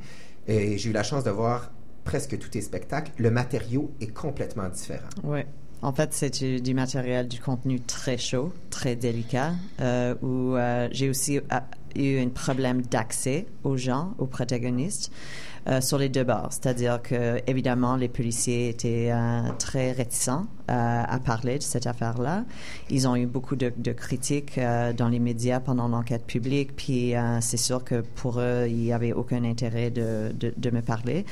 [0.47, 1.71] et j'ai eu la chance de voir
[2.03, 5.09] presque tous tes spectacles, le matériau est complètement différent.
[5.23, 5.41] Oui.
[5.83, 10.87] En fait, c'est du, du matériel, du contenu très chaud, très délicat, euh, où euh,
[10.91, 11.41] j'ai aussi euh,
[11.95, 15.11] eu un problème d'accès aux gens, aux protagonistes,
[15.67, 16.47] euh, sur les deux bords.
[16.49, 22.45] C'est-à-dire que, évidemment, les policiers étaient euh, très réticents euh, à parler de cette affaire-là.
[22.89, 24.59] Ils ont eu beaucoup de, critiques
[24.97, 29.13] dans les médias pendant l'enquête publique, puis c'est sûr que pour eux, il n'y avait
[29.13, 31.25] aucun intérêt de me parler.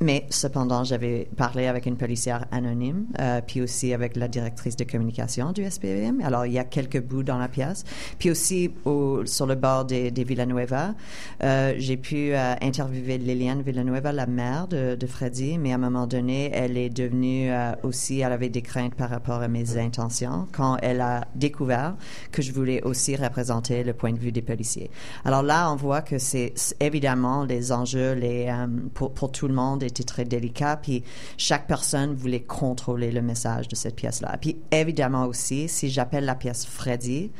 [0.00, 4.84] Mais cependant, j'avais parlé avec une policière anonyme, euh, puis aussi avec la directrice de
[4.84, 6.20] communication du SPVM.
[6.22, 7.84] Alors, il y a quelques bouts dans la pièce.
[8.18, 10.94] Puis aussi, au- sur le bord des, des Villanueva,
[11.42, 15.78] euh, j'ai pu euh, interviewer Liliane Villanueva, la mère de, de Freddy, mais à un
[15.78, 19.78] moment donné, elle est devenue euh, aussi, elle avait des craintes par rapport à mes
[19.78, 21.96] intentions quand elle a découvert
[22.30, 24.90] que je voulais aussi représenter le point de vue des policiers.
[25.24, 29.48] Alors là, on voit que c'est c'est évidemment les enjeux les, euh, pour, pour tout
[29.48, 31.02] le monde étaient très délicats, puis
[31.36, 34.36] chaque personne voulait contrôler le message de cette pièce-là.
[34.40, 37.30] Puis évidemment aussi, si j'appelle la pièce Freddy,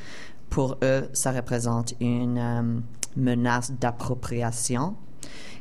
[0.51, 2.81] pour eux, ça représente une euh,
[3.17, 4.97] menace d'appropriation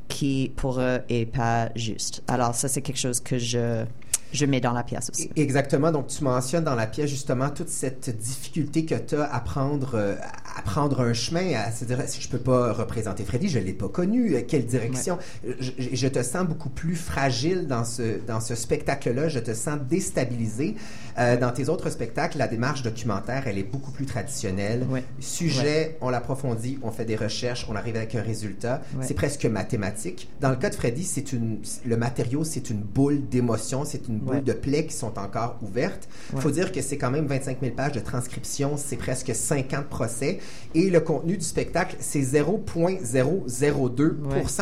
[0.08, 2.24] qui, pour eux, est pas juste.
[2.28, 3.84] Alors ça, c'est quelque chose que je,
[4.34, 5.30] je mets dans la pièce aussi.
[5.36, 5.92] Exactement.
[5.92, 9.92] Donc, tu mentionnes dans la pièce justement toute cette difficulté que tu as à prendre,
[9.96, 10.16] euh,
[10.58, 13.74] à prendre un chemin, à se dire si je peux pas représenter Freddy, je l'ai
[13.74, 15.18] pas connu, euh, quelle direction?
[15.48, 19.54] Je, je- je te sens beaucoup plus fragile dans ce, dans ce spectacle-là, je te
[19.54, 20.76] sens déstabilisé.
[21.20, 24.86] Euh, dans tes autres spectacles, la démarche documentaire, elle est beaucoup plus traditionnelle.
[25.20, 28.82] Sujet, on l'approfondit, on fait des recherches, on arrive avec un résultat.
[29.02, 30.30] C'est presque mathématique.
[30.42, 34.17] Dans le cas de Freddy, c'est une, le matériau, c'est une boule d'émotions, c'est une
[34.20, 34.42] boule Ouais.
[34.42, 36.08] de plaies qui sont encore ouvertes.
[36.32, 36.42] Il Ouais.
[36.42, 40.40] faut dire que c'est quand même 25 000 pages de transcription, c'est presque 50 procès.
[40.76, 44.18] Et le contenu du spectacle, c'est 0,002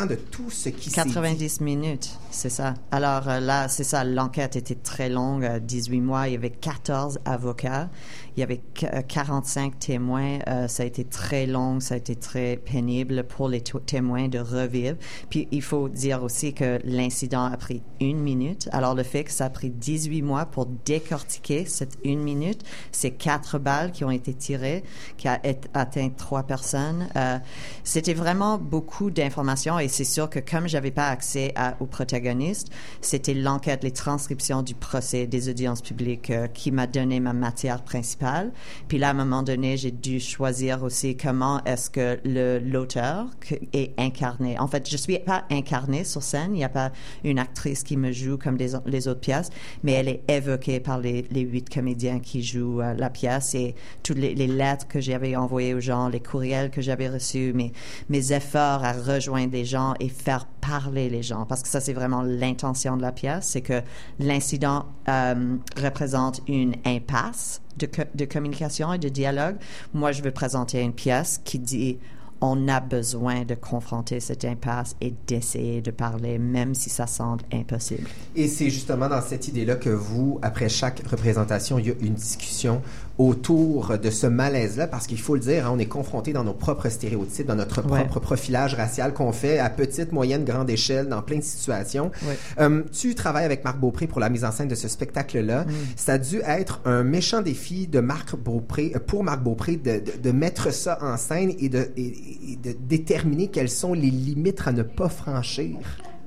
[0.08, 1.12] de tout ce qui s'est dit.
[1.12, 2.74] 90 minutes, c'est ça.
[2.90, 6.50] Alors euh, là, c'est ça, l'enquête était très longue, euh, 18 mois, il y avait
[6.50, 7.88] 14 avocats,
[8.36, 11.98] il y avait qu- euh, 45 témoins, euh, ça a été très long, ça a
[11.98, 14.96] été très pénible pour les témoins de revivre.
[15.30, 19.32] Puis il faut dire aussi que l'incident a pris une minute, alors le fait que
[19.32, 24.10] ça a pris 18 mois pour décortiquer cette une minute, ces quatre balles qui ont
[24.10, 24.84] été tirées,
[25.16, 25.40] qui a
[25.74, 27.38] atteint trois personnes, euh,
[27.84, 32.70] c'était vraiment beaucoup d'informations et c'est sûr que comme j'avais pas accès à, aux protagonistes,
[33.00, 37.82] c'était l'enquête, les transcriptions du procès, des audiences publiques euh, qui m'a donné ma matière
[37.82, 38.52] principale.
[38.88, 43.26] Puis là, à un moment donné, j'ai dû choisir aussi comment est-ce que l'auteur
[43.72, 44.58] est incarné.
[44.58, 46.50] En fait, je suis pas incarnée sur scène.
[46.52, 46.90] Il n'y a pas
[47.24, 49.35] une actrice qui me joue comme des, les autres pièces,
[49.82, 54.18] mais elle est évoquée par les, huit comédiens qui jouent euh, la pièce et toutes
[54.18, 58.92] les, lettres que j'avais envoyées aux gens, les courriels que j'avais reçus, mes, efforts à
[58.92, 61.46] rejoindre les gens et faire parler les gens.
[61.46, 63.82] Parce que ça, c'est vraiment l'intention de la pièce, c'est que
[64.18, 69.56] l'incident euh, représente une impasse de, de communication et de dialogue.
[69.94, 71.98] Moi, je veux présenter une pièce qui dit
[72.46, 77.44] on a besoin de confronter cette impasse et d'essayer de parler, même si ça semble
[77.52, 78.08] impossible.
[78.34, 82.14] Et c'est justement dans cette idée-là que vous, après chaque représentation, il y a une
[82.14, 82.82] discussion
[83.18, 86.52] autour de ce malaise-là, parce qu'il faut le dire, hein, on est confronté dans nos
[86.52, 88.00] propres stéréotypes, dans notre Ouais.
[88.04, 92.10] propre profilage racial qu'on fait à petite, moyenne, grande échelle, dans plein de situations.
[92.26, 92.36] Ouais.
[92.60, 95.64] Euh, tu travailles avec Marc Beaupré pour la mise en scène de ce spectacle-là.
[95.64, 95.70] Mm.
[95.96, 99.92] Ça a dû être un méchant défi de Marc Beaupré, euh, pour Marc Beaupré, de,
[100.00, 104.10] de, de mettre ça en scène et de, et- et de déterminer quelles sont les
[104.10, 105.76] limites à ne pas franchir.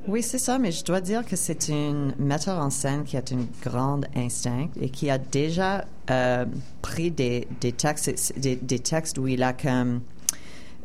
[0.08, 3.22] Oui, c'est ça, mais je dois dire que c'est une metteur en scène qui a
[3.32, 6.46] une grande instinct et qui a déjà euh,
[6.82, 10.02] pris des, des textes, des, des textes où il a comme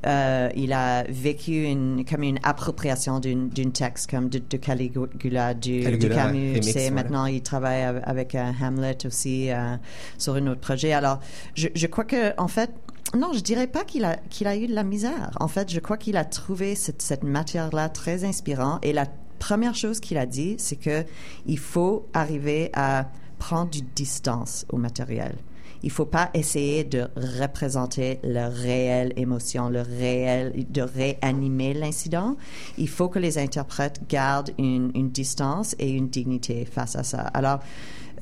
[0.07, 5.55] euh, il a vécu une, comme une appropriation d'une d'une texte comme de, de Caligula,
[5.55, 6.61] du, du Camus.
[6.63, 6.91] sais, voilà.
[6.91, 9.77] maintenant, il travaille av- avec euh, Hamlet aussi euh,
[10.19, 10.93] sur un autre projet.
[10.93, 11.21] Alors,
[11.55, 12.71] je, je crois que en fait,
[13.15, 15.31] Non, je dirais pas qu'il a, qu'il a eu de la misère.
[15.39, 18.85] En fait, je crois qu'il a trouvé cette, cette matière-là très inspirante.
[18.85, 19.07] Et la
[19.39, 21.05] première chose qu'il a dit, c'est que
[21.47, 23.09] il faut arriver à
[23.39, 25.37] prendre du distance au matériel.
[25.85, 32.37] Il faut pas essayer de représenter le réel émotion, le réel, de réanimer l'incident.
[32.79, 37.21] Il faut que les interprètes gardent une, une distance et une dignité face à ça.
[37.35, 37.61] Alors,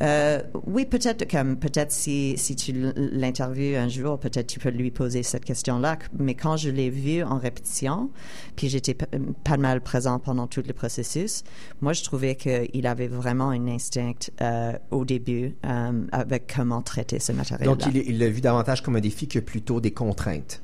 [0.02, 4.90] euh, oui, peut-être comme peut-être si, si tu l'interviews un jour, peut-être tu peux lui
[4.90, 5.98] poser cette question-là.
[6.18, 8.10] Mais quand je l'ai vu en répétition,
[8.56, 11.44] puis j'étais pas mal présent pendant tout le processus,
[11.80, 17.20] moi je trouvais qu'il avait vraiment un instinct euh, au début euh, avec comment traiter
[17.20, 17.74] ce matériel-là.
[17.74, 20.62] Donc, il il l'a vu davantage comme un défi que plutôt des contraintes.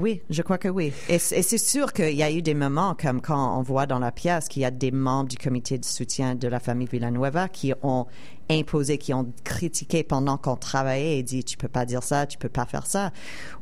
[0.00, 0.94] Oui, je crois que oui.
[1.10, 4.10] Et, c'est sûr qu'il y a eu des moments, comme quand on voit dans la
[4.10, 7.74] pièce qu'il y a des membres du comité de soutien de la famille Villanueva qui
[7.82, 8.06] ont
[8.48, 12.38] imposé, qui ont critiqué pendant qu'on travaillait et dit tu peux pas dire ça, tu
[12.38, 13.12] peux pas faire ça.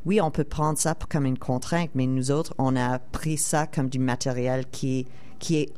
[0.07, 3.67] Oui, on peut prendre ça comme une contrainte, mais nous autres, on a pris ça
[3.67, 5.07] comme du matériel qui,
[5.41, 5.73] qui est,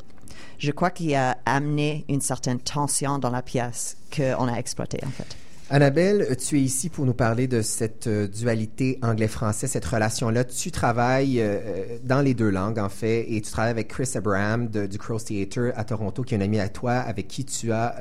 [0.58, 5.10] je crois, qui a amené une certaine tension dans la pièce qu'on a exploitée en
[5.10, 5.36] fait.
[5.72, 10.42] Annabelle, tu es ici pour nous parler de cette euh, dualité anglais-français, cette relation-là.
[10.42, 14.66] Tu travailles euh, dans les deux langues, en fait, et tu travailles avec Chris Abraham
[14.66, 17.94] du Crows Theatre à Toronto, qui est un ami à toi, avec qui tu as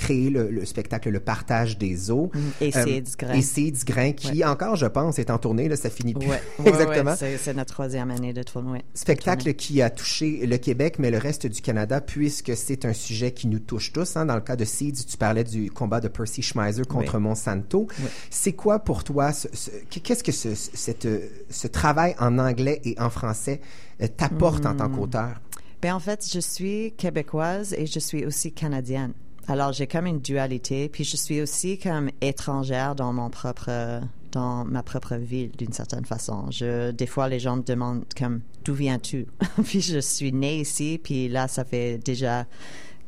[0.00, 2.30] euh, créé le, le spectacle Le Partage des eaux.
[2.34, 3.34] Mm, et Seeds Grain.
[3.34, 6.28] Et Seeds Grain, qui encore, je pense, est en tournée, là, ça finit plus.
[6.28, 7.14] Ouais, ouais, Exactement.
[7.16, 8.78] c'est, c'est notre troisième année de tournoi.
[8.94, 13.32] Spectacle qui a touché le Québec, mais le reste du Canada, puisque c'est un sujet
[13.32, 14.16] qui nous touche tous.
[14.16, 14.26] hein.
[14.26, 17.18] Dans le cas de Seeds, tu parlais du combat de Percy Schmeiser contre.
[17.18, 17.86] Monsanto.
[18.30, 21.20] C'est quoi pour toi, ce- ce- qu'est-ce que ce, cette, euh,
[21.50, 23.60] ce travail en anglais et en français
[24.02, 24.96] euh, t'apporte en tant Hmm.
[24.96, 25.40] qu'auteur?
[25.82, 29.12] Ben, en fait, je suis québécoise et je suis aussi canadienne.
[29.48, 34.00] Alors, j'ai comme une dualité, puis je suis aussi comme étrangère dans mon propre,
[34.32, 36.50] dans ma propre ville, d'une certaine façon.
[36.50, 39.26] Je, des fois, les gens me demandent comme, d'où viens-tu?
[39.64, 42.44] puis je suis née ici, puis là, ça fait déjà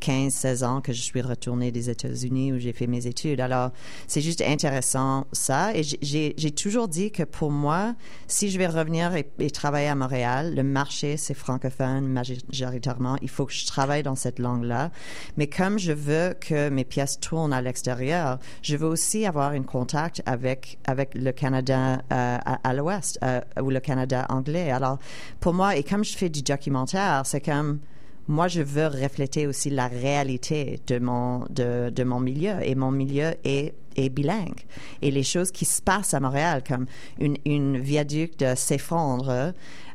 [0.00, 3.40] 15, 16 ans que je suis retournée des États-Unis où j'ai fait mes études.
[3.40, 3.70] Alors,
[4.06, 5.74] c'est juste intéressant ça.
[5.74, 7.94] Et j'ai- toujours dit que pour moi,
[8.26, 13.16] si je vais revenir et, travailler à Montréal, le marché, c'est francophone majoritairement.
[13.22, 14.90] Il faut que je travaille dans cette langue-là.
[15.36, 19.62] Mais comme je veux que mes pièces tournent à l'extérieur, je veux aussi avoir un
[19.62, 24.70] contact avec, avec le Canada euh, à, à l'ouest euh, ou le Canada anglais.
[24.70, 24.98] Alors,
[25.40, 27.80] pour moi, et comme je fais du documentaire, c'est comme
[28.28, 32.54] moi, je veux refléter aussi la réalité de mon, de, de mon milieu.
[32.62, 33.74] Et mon milieu est,
[34.12, 34.60] bilingue.
[35.02, 36.86] Et les choses qui se passent à Montréal, comme
[37.18, 39.52] une, une viaduc de s'effondre,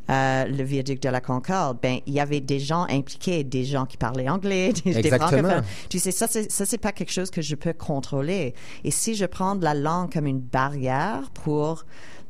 [0.10, 3.86] euh, le viaduc de la Concorde, ben, il y avait des gens impliqués, des gens
[3.86, 5.64] qui parlaient anglais, des, francophones.
[5.88, 8.54] Tu sais, ça, c'est, ça, c'est pas quelque chose que je peux contrôler.
[8.84, 11.86] Et si je prends la langue comme une barrière pour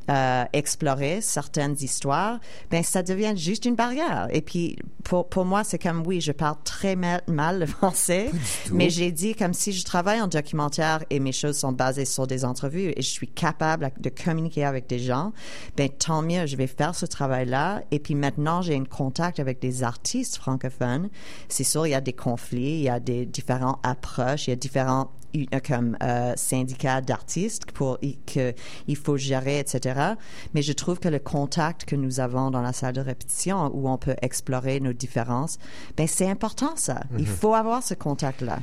[0.10, 2.39] euh, explorer certaines histoires,
[2.72, 4.28] ben ça devient juste une barrière.
[4.32, 8.30] Et puis pour, pour moi, c'est comme oui, je parle très mal, mal le français,
[8.72, 12.28] mais j'ai dit comme si je travaille en documentaire et mes choses sont basées sur
[12.28, 15.32] des entrevues et je suis capable de communiquer avec des gens,
[15.78, 17.82] ben tant mieux, je vais faire ce travail-là.
[17.91, 21.10] Et puis maintenant, j'ai un contact avec des artistes francophones.
[21.49, 24.54] C'est sûr, il y a des conflits, il y a des différentes approches, il y
[24.54, 28.54] a différents u- euh, comme euh, syndicat d'artistes pour i- que
[28.88, 30.14] il faut gérer, etc.
[30.54, 33.90] Mais je trouve que le contact que nous avons dans la salle de répétition où
[33.90, 35.58] on peut explorer nos différences,
[35.98, 37.02] ben c'est important ça.
[37.18, 37.26] Il Mhm.
[37.26, 38.60] faut avoir ce contact-là.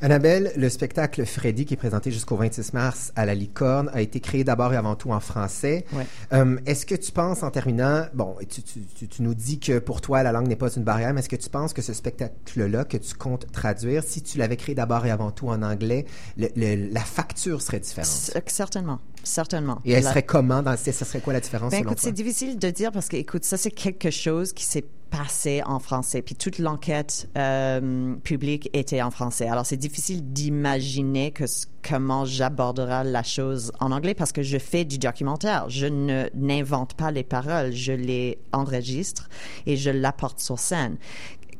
[0.00, 4.20] Annabelle, le spectacle Freddy qui est présenté jusqu'au 26 mars à la Licorne a été
[4.20, 5.84] créé d'abord et avant tout en français.
[5.92, 6.06] Ouais.
[6.32, 9.78] Euh, est-ce que tu penses en terminant, bon, tu, tu- tu- tu nous dis que
[9.78, 11.92] pour toi la langue n'est pas une barrière, mais est-ce que tu penses que ce
[11.92, 16.04] spectacle-là que tu comptes traduire, si tu l'avais créé d'abord et avant tout en anglais,
[16.36, 18.10] le- le- la facture serait différente?
[18.10, 19.80] C- Certainement, certainement.
[19.84, 20.62] Et elle La- serait comment?
[20.62, 23.44] Dans, ce serait quoi la différence Ben, écoute, c'est difficile de dire parce que, écoute,
[23.44, 24.84] ça, c'est quelque chose qui s'est
[25.16, 26.22] passé en français.
[26.22, 29.46] Puis toute l'enquête euh, publique était en français.
[29.46, 31.44] Alors, c'est difficile d'imaginer que
[31.88, 35.66] comment j'aborderai la chose en anglais parce que je fais du documentaire.
[35.68, 39.28] Je ne n'invente pas les paroles, je les enregistre
[39.66, 40.96] et je l'apporte sur scène.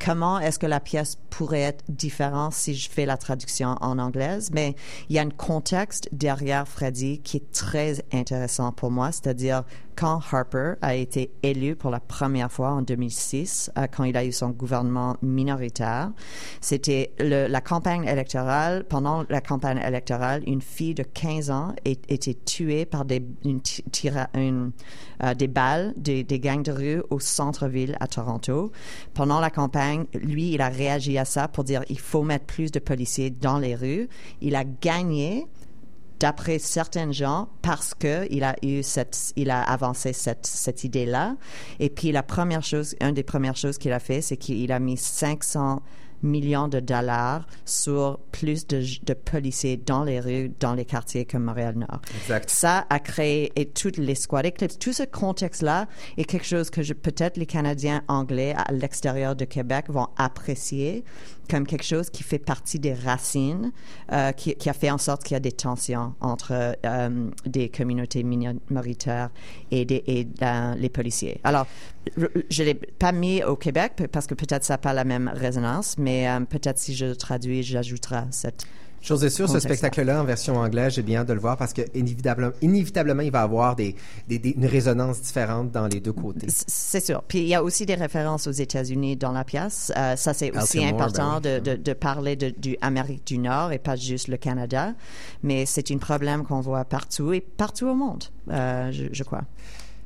[0.05, 4.51] Comment est-ce que la pièce pourrait être différente si je fais la traduction en anglaise?
[4.53, 4.75] Mais
[5.09, 9.63] il y a un contexte derrière Freddy qui est très intéressant pour moi, c'est-à-dire
[9.97, 14.25] quand Harper a été élu pour la première fois en 2006, euh, quand il a
[14.25, 16.11] eu son gouvernement minoritaire,
[16.61, 18.85] c'était la campagne électorale.
[18.85, 24.71] Pendant la campagne électorale, une fille de 15 ans a été tuée par euh,
[25.35, 28.73] des balles des, des gangs de rue au centre-ville à Toronto.
[29.15, 32.71] Pendant la campagne, lui, il a réagi à ça pour dire il faut mettre plus
[32.71, 34.09] de policiers dans les rues.
[34.41, 35.47] Il a gagné
[36.21, 41.37] d'après certains gens parce que il a eu cette, il a avancé cette, cette idée-là.
[41.81, 44.79] Et puis la première chose, une des premières choses qu'il a fait, c'est qu'il a
[44.79, 45.83] mis 500
[46.25, 51.45] millions de dollars sur plus de, de policiers dans les rues, dans les quartiers comme
[51.45, 52.01] Montréal-Nord.
[52.23, 52.51] Exact.
[52.51, 54.45] Ça a créé, et toutes les squad
[54.81, 55.87] tout ce contexte-là
[56.17, 61.05] est quelque chose que peut-être les Canadiens anglais à l'extérieur de Québec vont apprécier
[61.49, 63.73] comme quelque chose qui fait partie des racines,
[64.13, 68.23] euh, qui, a fait en sorte qu'il y a des tensions entre euh, des communautés
[68.23, 69.31] minoritaires
[69.71, 69.87] et,
[70.43, 71.41] euh, les policiers.
[71.45, 71.67] Alors,
[72.17, 75.31] je ne l'ai pas mis au Québec parce que peut-être ça n'a pas la même
[75.35, 78.67] résonance, mais peut-être si je traduis, j'ajouterai cette.
[79.05, 81.75] Chose est sûre, ce spectacle-là en version anglaise, j'ai bien hâte de le voir parce
[81.75, 83.95] que inévitablement, inévitablement il va avoir des,
[84.29, 86.47] des- des- une résonance différente dans les deux côtés.
[86.49, 87.23] C'est sûr.
[87.29, 89.93] Puis il y a aussi des références aux États-Unis dans la pièce.
[89.97, 93.37] Euh, ça, c'est aussi Baltimore, important ben de, de, de parler de, du Amérique du
[93.37, 94.95] Nord et pas juste le Canada.
[95.43, 99.43] Mais c'est un problème qu'on voit partout et partout au monde, euh, je, je crois.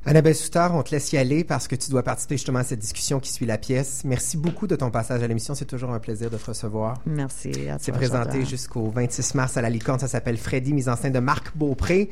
[0.05, 2.79] Annabelle Soutard, on te laisse y aller parce que tu dois participer justement à cette
[2.79, 4.03] discussion qui suit la pièce.
[4.05, 5.53] Merci beaucoup de ton passage à l'émission.
[5.55, 7.01] C'est toujours un plaisir de te recevoir.
[7.05, 8.45] Merci à C'est toi, présenté Jordan.
[8.45, 9.99] jusqu'au 26 mars à la Licorne.
[9.99, 12.09] Ça s'appelle Freddy, mise en scène de Marc Beaupré.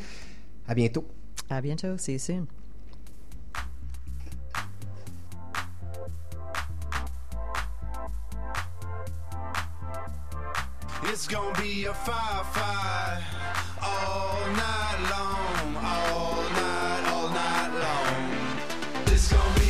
[0.68, 1.08] À bientôt.
[1.50, 1.98] À bientôt.
[1.98, 2.46] See you soon.
[11.04, 13.24] It's gonna be a firefight
[13.82, 15.57] all night long,
[19.18, 19.66] It's gonna be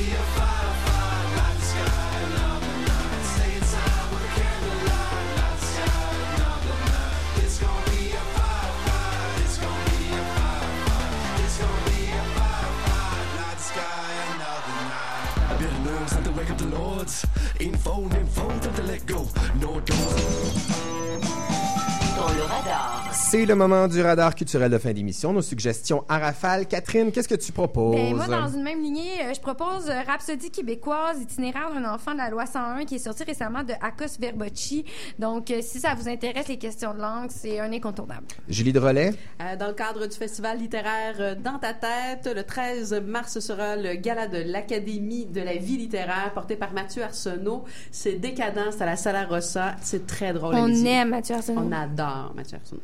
[23.37, 25.31] C'est le moment du radar culturel de fin d'émission.
[25.31, 26.65] Nos suggestions à rafale.
[26.65, 27.95] Catherine, qu'est-ce que tu proposes?
[27.95, 32.13] Ben, moi, dans une même lignée, euh, je propose euh, Rhapsodie québécoise, itinéraire d'un enfant
[32.13, 34.85] de la loi 101, qui est sorti récemment de Akos Verbocci.
[35.19, 38.25] Donc, euh, si ça vous intéresse, les questions de langue, c'est un incontournable.
[38.49, 39.13] Julie Drolet?
[39.39, 43.93] Euh, dans le cadre du festival littéraire Dans ta tête, le 13 mars sera le
[43.97, 47.65] gala de l'Académie de la vie littéraire porté par Mathieu Arsenault.
[47.91, 49.75] C'est décadent, c'est à la Sala Rossa.
[49.83, 50.55] C'est très drôle.
[50.55, 51.61] On aime Mathieu Arsenault.
[51.67, 52.81] On adore Mathieu Arsenault.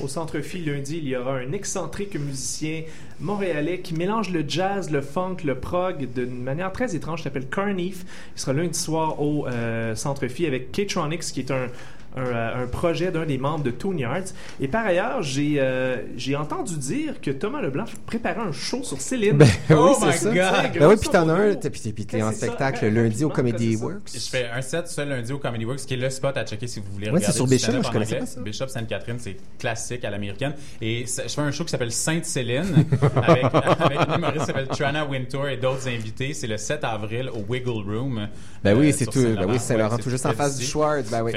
[0.00, 2.82] Au Centre Phi, lundi, il y aura un excentrique musicien
[3.20, 7.20] montréalais qui mélange le jazz, le funk, le prog d'une manière très étrange.
[7.20, 8.04] Il s'appelle Carneef.
[8.36, 11.68] Il sera lundi soir au euh, Centre Phi avec K-Tronics, qui est un,
[12.16, 14.24] un, euh, un projet d'un des membres de Tune Yards.
[14.60, 19.00] Et par ailleurs, j'ai euh, j'ai entendu dire que Thomas Leblanc préparait un show sur
[19.00, 19.36] Céline.
[19.38, 20.62] Ben oui, oh c'est my ça.
[20.62, 20.78] God!
[20.80, 22.46] Ben oui, puis t'en as un, puis t'es puis t'es en C'est ça?
[22.46, 24.10] spectacle lundi au Comedy Works.
[24.12, 26.66] Je fais un set ce lundi au Comedy Works, qui est le spot à checker
[26.66, 27.26] si vous voulez Ouais, regarder.
[27.26, 28.40] c'est sur Bishop, je connaissais pas ça.
[28.40, 30.54] Bishop Sainte-Catherine, c'est classique à l'américaine.
[30.80, 32.86] Et c'est- je fais un show qui s'appelle Sainte-Céline,
[33.22, 36.34] avec, avec une humoriste qui s'appelle Trana Wintour et d'autres invités.
[36.34, 38.28] C'est le 7 avril au Wiggle Room.
[38.64, 39.20] Ben oui, euh, c'est tout.
[39.22, 39.52] Ben Saint-Laurent.
[39.52, 40.64] oui, Saint-Laurent, c'est tout juste en face du.
[40.64, 41.10] Schwartz.
[41.10, 41.32] Ben oui.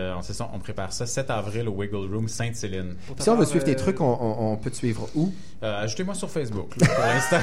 [0.00, 2.96] Euh, on, sait ça, on prépare ça 7 avril au Wiggle Room Sainte-Céline.
[3.18, 5.30] Si on veut suivre tes trucs, on, on- on peut te suivre où?
[5.62, 7.38] Euh, Ajoutez-moi sur Facebook, là, pour l'instant.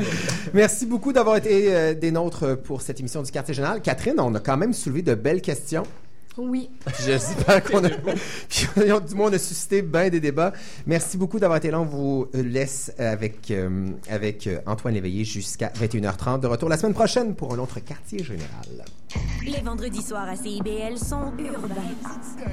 [0.54, 3.80] Merci beaucoup d'avoir été euh, des nôtres pour cette émission du Quartier Général.
[3.82, 5.82] Catherine, on a quand même soulevé de belles questions.
[6.36, 6.70] Oui.
[7.04, 7.88] J'espère qu'on a.
[8.48, 8.68] Puis,
[9.08, 10.52] du moins, on a suscité bien des débats.
[10.86, 11.80] Merci beaucoup d'avoir été là.
[11.80, 16.40] On vous laisse avec, euh, avec Antoine Léveillé jusqu'à 21h30.
[16.40, 18.84] De retour la semaine prochaine pour un autre Quartier Général.
[19.50, 21.74] Les vendredis soirs à CIBL sont urbains.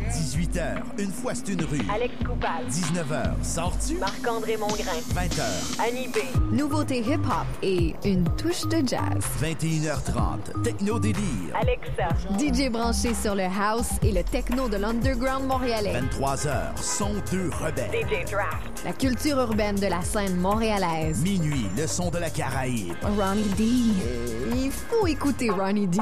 [0.09, 1.81] 18h, une fois c'est une rue.
[1.93, 2.65] Alex Coupal.
[2.69, 3.97] 19h, sors-tu?
[3.99, 4.99] Marc-André Mongrain.
[5.13, 6.17] 20h, Annie B.
[6.51, 9.23] Nouveauté hip-hop et une touche de jazz.
[9.41, 11.55] 21h30, techno délire.
[11.59, 12.09] Alexa.
[12.39, 15.93] DJ branché sur le house et le techno de l'underground montréalais.
[16.01, 17.91] 23h, son 2 rebelle.
[17.91, 18.83] DJ Draft.
[18.85, 21.21] La culture urbaine de la scène montréalaise.
[21.21, 22.95] Minuit, le son de la Caraïbe.
[23.03, 23.63] Ronnie D.
[24.03, 25.99] Euh, il faut écouter Ronnie D.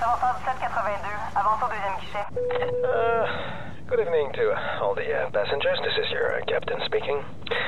[0.00, 2.26] 1782, avance au deuxième guichet.
[2.84, 3.26] Uh,
[3.88, 5.78] good evening to all the uh, passengers.
[5.82, 7.22] This is your uh, captain speaking.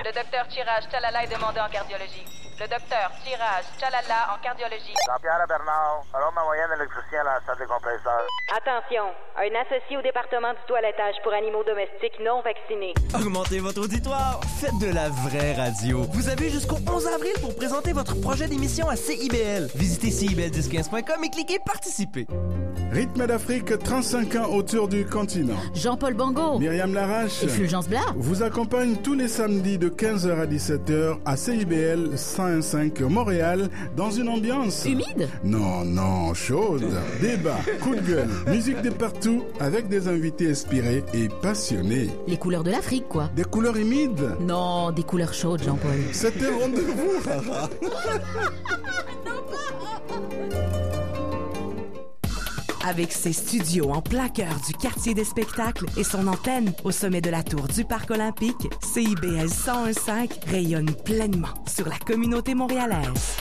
[0.05, 2.44] Le docteur Tirage Chalala est demandé en cardiologie.
[2.61, 4.95] Le docteur Tirage Chalala en cardiologie.
[5.11, 8.27] Jean-Pierre Bernard, alors ma moyenne électricien à la salle des compresseurs.
[8.55, 12.95] Attention, un associé au département du toilettage pour animaux domestiques non vaccinés.
[13.13, 14.39] Augmentez votre auditoire.
[14.61, 16.03] Faites de la vraie radio.
[16.13, 19.67] Vous avez jusqu'au 11 avril pour présenter votre projet d'émission à CIBL.
[19.75, 22.27] Visitez CIBL1015.com et cliquez participer.
[22.93, 25.57] Rythme d'Afrique, 35 ans autour du continent.
[25.75, 26.61] Jean-Paul Bango.
[26.61, 28.15] Myriam Larache Et Fulgence Blas.
[28.15, 32.44] vous accompagne tous les samedis de 15h à 17h à CIBL 101.5.
[32.45, 34.85] 101.5 Montréal dans une ambiance...
[34.85, 35.29] Humide?
[35.43, 36.85] Non, non, chaude.
[37.21, 42.11] Débat, coup de gueule, musique de partout avec des invités inspirés et passionnés.
[42.27, 43.31] Les couleurs de l'Afrique, quoi.
[43.35, 44.37] Des couleurs humides?
[44.41, 45.91] Non, des couleurs chaudes, Jean-Paul.
[46.13, 47.23] C'était rendez-vous.
[52.87, 57.23] Avec ses studios en plein cœur du quartier des spectacles et son antenne au sommet
[57.23, 63.37] de la tour du Parc olympique, CIBL 101.5 rayonne pleinement sur la communauté montréalaise.